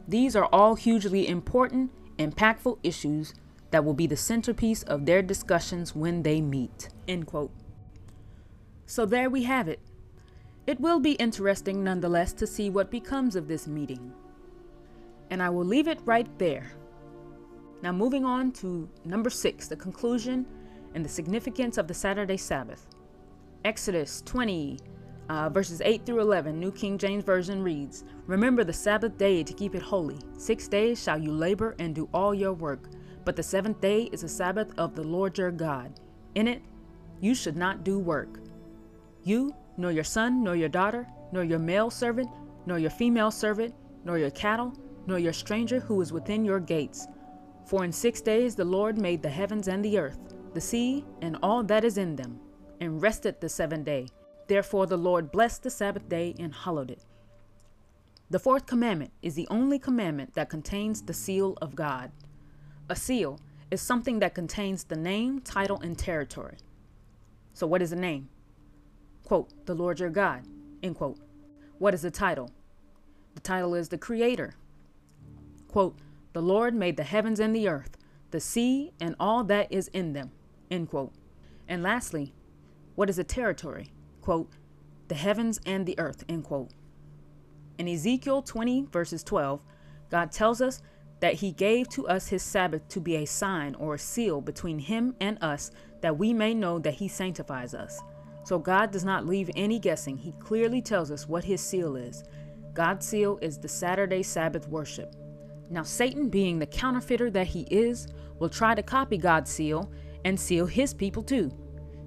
These 0.07 0.35
are 0.35 0.45
all 0.45 0.75
hugely 0.75 1.27
important, 1.27 1.91
impactful 2.17 2.79
issues 2.83 3.33
that 3.71 3.85
will 3.85 3.93
be 3.93 4.07
the 4.07 4.17
centerpiece 4.17 4.83
of 4.83 5.05
their 5.05 5.21
discussions 5.21 5.95
when 5.95 6.23
they 6.23 6.41
meet. 6.41 6.89
End 7.07 7.27
quote. 7.27 7.51
So 8.85 9.05
there 9.05 9.29
we 9.29 9.43
have 9.43 9.67
it. 9.67 9.79
It 10.65 10.79
will 10.79 10.99
be 10.99 11.13
interesting 11.13 11.83
nonetheless 11.83 12.33
to 12.33 12.47
see 12.47 12.69
what 12.69 12.91
becomes 12.91 13.35
of 13.35 13.47
this 13.47 13.67
meeting. 13.67 14.13
And 15.29 15.41
I 15.41 15.49
will 15.49 15.65
leave 15.65 15.87
it 15.87 15.99
right 16.05 16.27
there. 16.39 16.71
Now, 17.81 17.91
moving 17.91 18.25
on 18.25 18.51
to 18.53 18.89
number 19.05 19.29
six, 19.29 19.67
the 19.67 19.75
conclusion 19.75 20.45
and 20.95 21.05
the 21.05 21.09
significance 21.09 21.77
of 21.77 21.87
the 21.87 21.93
Saturday 21.93 22.37
Sabbath. 22.37 22.87
Exodus 23.63 24.21
20, 24.25 24.79
uh, 25.29 25.49
verses 25.49 25.81
8 25.81 26.05
through 26.05 26.21
11, 26.21 26.59
New 26.59 26.71
King 26.71 26.97
James 26.97 27.23
Version 27.23 27.61
reads 27.61 28.03
Remember 28.25 28.63
the 28.63 28.73
Sabbath 28.73 29.17
day 29.17 29.43
to 29.43 29.53
keep 29.53 29.75
it 29.75 29.81
holy. 29.81 30.17
Six 30.37 30.67
days 30.67 31.01
shall 31.01 31.17
you 31.17 31.31
labor 31.31 31.75
and 31.79 31.93
do 31.93 32.09
all 32.13 32.33
your 32.33 32.53
work, 32.53 32.89
but 33.29 33.35
the 33.35 33.43
seventh 33.43 33.79
day 33.79 34.09
is 34.11 34.23
a 34.23 34.27
Sabbath 34.27 34.73
of 34.79 34.95
the 34.95 35.03
Lord 35.03 35.37
your 35.37 35.51
God. 35.51 35.99
In 36.33 36.47
it 36.47 36.63
you 37.21 37.35
should 37.35 37.55
not 37.55 37.83
do 37.83 37.99
work. 37.99 38.39
You, 39.23 39.53
nor 39.77 39.91
your 39.91 40.03
son, 40.03 40.43
nor 40.43 40.55
your 40.55 40.67
daughter, 40.67 41.05
nor 41.31 41.43
your 41.43 41.59
male 41.59 41.91
servant, 41.91 42.27
nor 42.65 42.79
your 42.79 42.89
female 42.89 43.29
servant, 43.29 43.75
nor 44.03 44.17
your 44.17 44.31
cattle, 44.31 44.73
nor 45.05 45.19
your 45.19 45.31
stranger 45.31 45.79
who 45.79 46.01
is 46.01 46.11
within 46.11 46.43
your 46.43 46.59
gates. 46.59 47.05
For 47.67 47.83
in 47.83 47.91
six 47.91 48.19
days 48.19 48.55
the 48.55 48.65
Lord 48.65 48.97
made 48.97 49.21
the 49.21 49.29
heavens 49.29 49.67
and 49.67 49.85
the 49.85 49.99
earth, 49.99 50.17
the 50.55 50.59
sea, 50.59 51.05
and 51.21 51.37
all 51.43 51.61
that 51.65 51.83
is 51.83 51.99
in 51.99 52.15
them, 52.15 52.39
and 52.81 52.99
rested 52.99 53.39
the 53.39 53.47
seventh 53.47 53.85
day. 53.85 54.07
Therefore 54.47 54.87
the 54.87 54.97
Lord 54.97 55.31
blessed 55.31 55.61
the 55.61 55.69
Sabbath 55.69 56.09
day 56.09 56.33
and 56.39 56.51
hallowed 56.51 56.89
it. 56.89 57.05
The 58.31 58.39
fourth 58.39 58.65
commandment 58.65 59.11
is 59.21 59.35
the 59.35 59.47
only 59.51 59.77
commandment 59.77 60.33
that 60.33 60.49
contains 60.49 61.03
the 61.03 61.13
seal 61.13 61.59
of 61.61 61.75
God. 61.75 62.09
A 62.89 62.95
seal 62.95 63.39
is 63.69 63.81
something 63.81 64.17
that 64.19 64.33
contains 64.33 64.83
the 64.83 64.95
name, 64.95 65.41
title, 65.41 65.79
and 65.81 65.97
territory. 65.97 66.57
So, 67.53 67.67
what 67.67 67.83
is 67.83 67.91
the 67.91 67.95
name? 67.95 68.29
Quote, 69.23 69.65
the 69.67 69.75
Lord 69.75 69.99
your 69.99 70.09
God, 70.09 70.41
end 70.81 70.95
quote. 70.95 71.19
What 71.77 71.93
is 71.93 72.01
the 72.01 72.09
title? 72.09 72.49
The 73.35 73.41
title 73.41 73.75
is 73.75 73.89
the 73.89 73.97
Creator. 73.97 74.55
Quote, 75.67 75.99
the 76.33 76.41
Lord 76.41 76.73
made 76.73 76.97
the 76.97 77.03
heavens 77.03 77.39
and 77.39 77.55
the 77.55 77.67
earth, 77.67 77.95
the 78.31 78.39
sea, 78.39 78.91
and 78.99 79.15
all 79.19 79.43
that 79.43 79.71
is 79.71 79.87
in 79.89 80.13
them, 80.13 80.31
end 80.71 80.89
quote. 80.89 81.13
And 81.67 81.83
lastly, 81.83 82.33
what 82.95 83.09
is 83.09 83.19
a 83.19 83.23
territory? 83.23 83.91
Quote, 84.21 84.49
the 85.09 85.15
heavens 85.15 85.59
and 85.63 85.85
the 85.85 85.97
earth, 85.99 86.23
end 86.27 86.45
quote. 86.45 86.71
In 87.77 87.87
Ezekiel 87.87 88.41
20, 88.41 88.87
verses 88.91 89.23
12, 89.23 89.61
God 90.09 90.31
tells 90.31 90.59
us 90.59 90.81
that 91.19 91.35
he 91.35 91.51
gave 91.51 91.89
to 91.89 92.07
us 92.07 92.27
his 92.27 92.43
Sabbath 92.43 92.87
to 92.89 92.99
be 92.99 93.17
a 93.17 93.25
sign 93.25 93.75
or 93.75 93.95
a 93.95 93.99
seal 93.99 94.41
between 94.41 94.79
him 94.79 95.15
and 95.19 95.37
us, 95.43 95.71
that 96.01 96.17
we 96.17 96.33
may 96.33 96.53
know 96.53 96.79
that 96.79 96.93
he 96.93 97.07
sanctifies 97.07 97.73
us. 97.73 97.99
So 98.45 98.57
God 98.57 98.91
does 98.91 99.03
not 99.03 99.25
leave 99.25 99.49
any 99.55 99.79
guessing. 99.79 100.17
He 100.17 100.31
clearly 100.39 100.81
tells 100.81 101.11
us 101.11 101.27
what 101.27 101.43
his 101.43 101.61
seal 101.61 101.95
is. 101.95 102.23
God's 102.73 103.05
seal 103.05 103.37
is 103.41 103.57
the 103.57 103.67
Saturday 103.67 104.23
Sabbath 104.23 104.67
worship. 104.67 105.15
Now, 105.69 105.83
Satan, 105.83 106.29
being 106.29 106.57
the 106.57 106.65
counterfeiter 106.65 107.29
that 107.31 107.47
he 107.47 107.61
is, 107.69 108.07
will 108.39 108.49
try 108.49 108.73
to 108.73 108.81
copy 108.81 109.17
God's 109.17 109.51
seal 109.51 109.91
and 110.25 110.39
seal 110.39 110.65
his 110.65 110.93
people 110.93 111.21
too. 111.21 111.51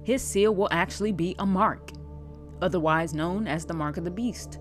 His 0.03 0.21
seal 0.21 0.53
will 0.53 0.67
actually 0.71 1.11
be 1.11 1.35
a 1.39 1.45
mark, 1.45 1.91
otherwise 2.61 3.13
known 3.13 3.47
as 3.47 3.65
the 3.65 3.73
mark 3.73 3.97
of 3.97 4.03
the 4.03 4.11
beast. 4.11 4.59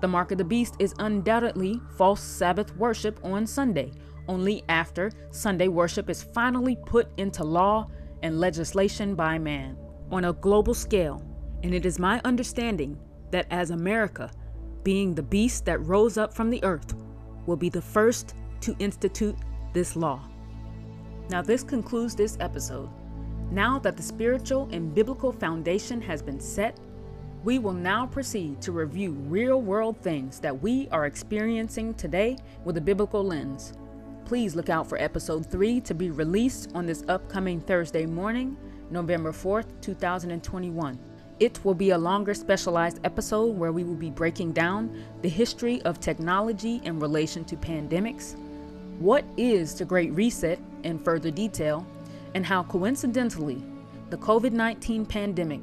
The 0.00 0.08
mark 0.08 0.30
of 0.30 0.38
the 0.38 0.44
beast 0.44 0.76
is 0.78 0.94
undoubtedly 0.98 1.80
false 1.96 2.20
Sabbath 2.20 2.74
worship 2.76 3.18
on 3.24 3.46
Sunday, 3.46 3.92
only 4.28 4.62
after 4.68 5.10
Sunday 5.30 5.68
worship 5.68 6.08
is 6.08 6.22
finally 6.22 6.76
put 6.86 7.08
into 7.16 7.42
law 7.42 7.88
and 8.22 8.38
legislation 8.38 9.14
by 9.14 9.38
man 9.38 9.76
on 10.10 10.26
a 10.26 10.32
global 10.32 10.74
scale. 10.74 11.22
And 11.62 11.74
it 11.74 11.84
is 11.84 11.98
my 11.98 12.20
understanding 12.24 12.98
that 13.30 13.46
as 13.50 13.70
America, 13.70 14.30
being 14.84 15.14
the 15.14 15.22
beast 15.22 15.64
that 15.64 15.84
rose 15.84 16.16
up 16.16 16.32
from 16.32 16.50
the 16.50 16.62
earth, 16.62 16.94
will 17.46 17.56
be 17.56 17.68
the 17.68 17.82
first 17.82 18.34
to 18.60 18.76
institute 18.78 19.36
this 19.72 19.96
law. 19.96 20.20
Now, 21.30 21.42
this 21.42 21.62
concludes 21.62 22.14
this 22.14 22.36
episode. 22.40 22.88
Now 23.50 23.78
that 23.80 23.96
the 23.96 24.02
spiritual 24.02 24.68
and 24.72 24.94
biblical 24.94 25.32
foundation 25.32 26.00
has 26.02 26.22
been 26.22 26.40
set, 26.40 26.78
we 27.44 27.58
will 27.58 27.72
now 27.72 28.06
proceed 28.06 28.60
to 28.60 28.72
review 28.72 29.12
real 29.12 29.60
world 29.60 29.96
things 30.02 30.40
that 30.40 30.60
we 30.60 30.88
are 30.90 31.06
experiencing 31.06 31.94
today 31.94 32.36
with 32.64 32.76
a 32.76 32.80
biblical 32.80 33.22
lens. 33.22 33.74
Please 34.24 34.56
look 34.56 34.68
out 34.68 34.88
for 34.88 35.00
episode 35.00 35.46
3 35.46 35.80
to 35.82 35.94
be 35.94 36.10
released 36.10 36.70
on 36.74 36.84
this 36.84 37.04
upcoming 37.08 37.60
Thursday 37.60 38.06
morning, 38.06 38.56
November 38.90 39.32
4th, 39.32 39.66
2021. 39.80 40.98
It 41.38 41.64
will 41.64 41.74
be 41.74 41.90
a 41.90 41.98
longer 41.98 42.34
specialized 42.34 42.98
episode 43.04 43.56
where 43.56 43.70
we 43.70 43.84
will 43.84 43.94
be 43.94 44.10
breaking 44.10 44.52
down 44.52 45.04
the 45.22 45.28
history 45.28 45.80
of 45.82 46.00
technology 46.00 46.80
in 46.84 46.98
relation 46.98 47.44
to 47.44 47.56
pandemics, 47.56 48.36
what 48.98 49.24
is 49.36 49.74
the 49.74 49.84
Great 49.84 50.12
Reset 50.12 50.58
in 50.82 50.98
further 50.98 51.30
detail, 51.30 51.86
and 52.34 52.44
how 52.44 52.64
coincidentally 52.64 53.62
the 54.10 54.16
COVID 54.16 54.50
19 54.50 55.06
pandemic 55.06 55.60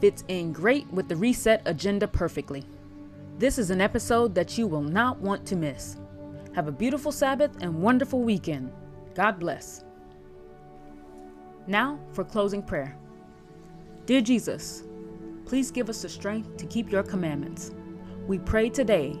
fits 0.00 0.24
in 0.28 0.52
great 0.52 0.90
with 0.92 1.08
the 1.08 1.16
reset 1.16 1.62
agenda 1.64 2.06
perfectly. 2.06 2.64
This 3.38 3.58
is 3.58 3.70
an 3.70 3.80
episode 3.80 4.34
that 4.34 4.56
you 4.56 4.66
will 4.66 4.82
not 4.82 5.20
want 5.20 5.46
to 5.46 5.56
miss. 5.56 5.96
Have 6.54 6.68
a 6.68 6.72
beautiful 6.72 7.12
Sabbath 7.12 7.50
and 7.60 7.82
wonderful 7.82 8.22
weekend. 8.22 8.72
God 9.14 9.38
bless. 9.38 9.84
Now 11.66 11.98
for 12.12 12.24
closing 12.24 12.62
prayer. 12.62 12.96
Dear 14.06 14.20
Jesus, 14.20 14.84
please 15.44 15.70
give 15.70 15.90
us 15.90 16.02
the 16.02 16.08
strength 16.08 16.56
to 16.56 16.66
keep 16.66 16.90
your 16.90 17.02
commandments. 17.02 17.72
We 18.26 18.38
pray 18.38 18.70
today 18.70 19.18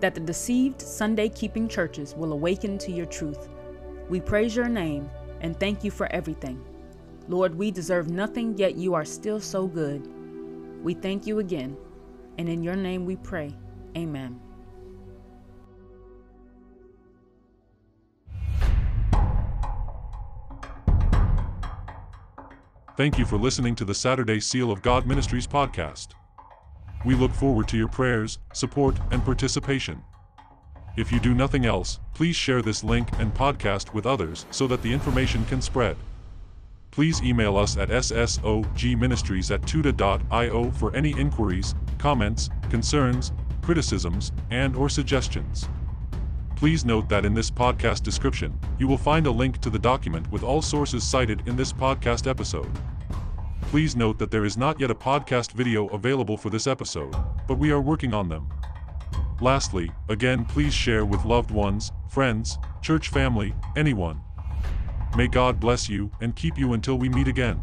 that 0.00 0.14
the 0.14 0.20
deceived 0.20 0.82
Sunday 0.82 1.28
keeping 1.28 1.68
churches 1.68 2.14
will 2.14 2.32
awaken 2.32 2.78
to 2.78 2.92
your 2.92 3.06
truth. 3.06 3.48
We 4.08 4.20
praise 4.20 4.54
your 4.54 4.68
name 4.68 5.08
and 5.40 5.58
thank 5.58 5.84
you 5.84 5.90
for 5.90 6.10
everything. 6.12 6.62
Lord, 7.28 7.54
we 7.54 7.70
deserve 7.70 8.10
nothing, 8.10 8.56
yet 8.58 8.76
you 8.76 8.94
are 8.94 9.04
still 9.04 9.40
so 9.40 9.66
good. 9.66 10.06
We 10.82 10.94
thank 10.94 11.26
you 11.26 11.38
again, 11.38 11.76
and 12.38 12.48
in 12.48 12.62
your 12.62 12.76
name 12.76 13.06
we 13.06 13.16
pray. 13.16 13.54
Amen. 13.96 14.40
Thank 22.96 23.18
you 23.18 23.24
for 23.24 23.36
listening 23.36 23.74
to 23.76 23.84
the 23.84 23.94
Saturday 23.94 24.38
Seal 24.38 24.70
of 24.70 24.80
God 24.80 25.04
Ministries 25.04 25.48
podcast. 25.48 26.08
We 27.04 27.14
look 27.14 27.32
forward 27.32 27.66
to 27.68 27.76
your 27.76 27.88
prayers, 27.88 28.38
support, 28.52 28.96
and 29.10 29.24
participation. 29.24 30.02
If 30.96 31.10
you 31.10 31.18
do 31.18 31.34
nothing 31.34 31.66
else, 31.66 31.98
please 32.14 32.36
share 32.36 32.62
this 32.62 32.84
link 32.84 33.08
and 33.18 33.34
podcast 33.34 33.92
with 33.94 34.06
others 34.06 34.46
so 34.52 34.68
that 34.68 34.82
the 34.82 34.92
information 34.92 35.44
can 35.46 35.60
spread. 35.60 35.96
Please 36.94 37.20
email 37.22 37.56
us 37.56 37.76
at 37.76 37.88
ssogministries 37.88 39.50
at 39.52 39.62
tuta.io 39.62 40.70
for 40.70 40.94
any 40.94 41.10
inquiries, 41.18 41.74
comments, 41.98 42.50
concerns, 42.70 43.32
criticisms, 43.62 44.30
and 44.52 44.76
or 44.76 44.88
suggestions. 44.88 45.68
Please 46.54 46.84
note 46.84 47.08
that 47.08 47.24
in 47.24 47.34
this 47.34 47.50
podcast 47.50 48.04
description, 48.04 48.56
you 48.78 48.86
will 48.86 48.96
find 48.96 49.26
a 49.26 49.30
link 49.30 49.60
to 49.60 49.70
the 49.70 49.78
document 49.78 50.30
with 50.30 50.44
all 50.44 50.62
sources 50.62 51.02
cited 51.02 51.42
in 51.48 51.56
this 51.56 51.72
podcast 51.72 52.30
episode. 52.30 52.70
Please 53.62 53.96
note 53.96 54.16
that 54.20 54.30
there 54.30 54.44
is 54.44 54.56
not 54.56 54.78
yet 54.78 54.92
a 54.92 54.94
podcast 54.94 55.50
video 55.50 55.88
available 55.88 56.36
for 56.36 56.48
this 56.48 56.68
episode, 56.68 57.12
but 57.48 57.58
we 57.58 57.72
are 57.72 57.80
working 57.80 58.14
on 58.14 58.28
them. 58.28 58.48
Lastly, 59.40 59.90
again 60.08 60.44
please 60.44 60.72
share 60.72 61.04
with 61.04 61.24
loved 61.24 61.50
ones, 61.50 61.90
friends, 62.08 62.56
church 62.82 63.08
family, 63.08 63.52
anyone. 63.74 64.23
May 65.16 65.28
God 65.28 65.60
bless 65.60 65.88
you 65.88 66.10
and 66.20 66.34
keep 66.34 66.58
you 66.58 66.72
until 66.72 66.98
we 66.98 67.08
meet 67.08 67.28
again. 67.28 67.60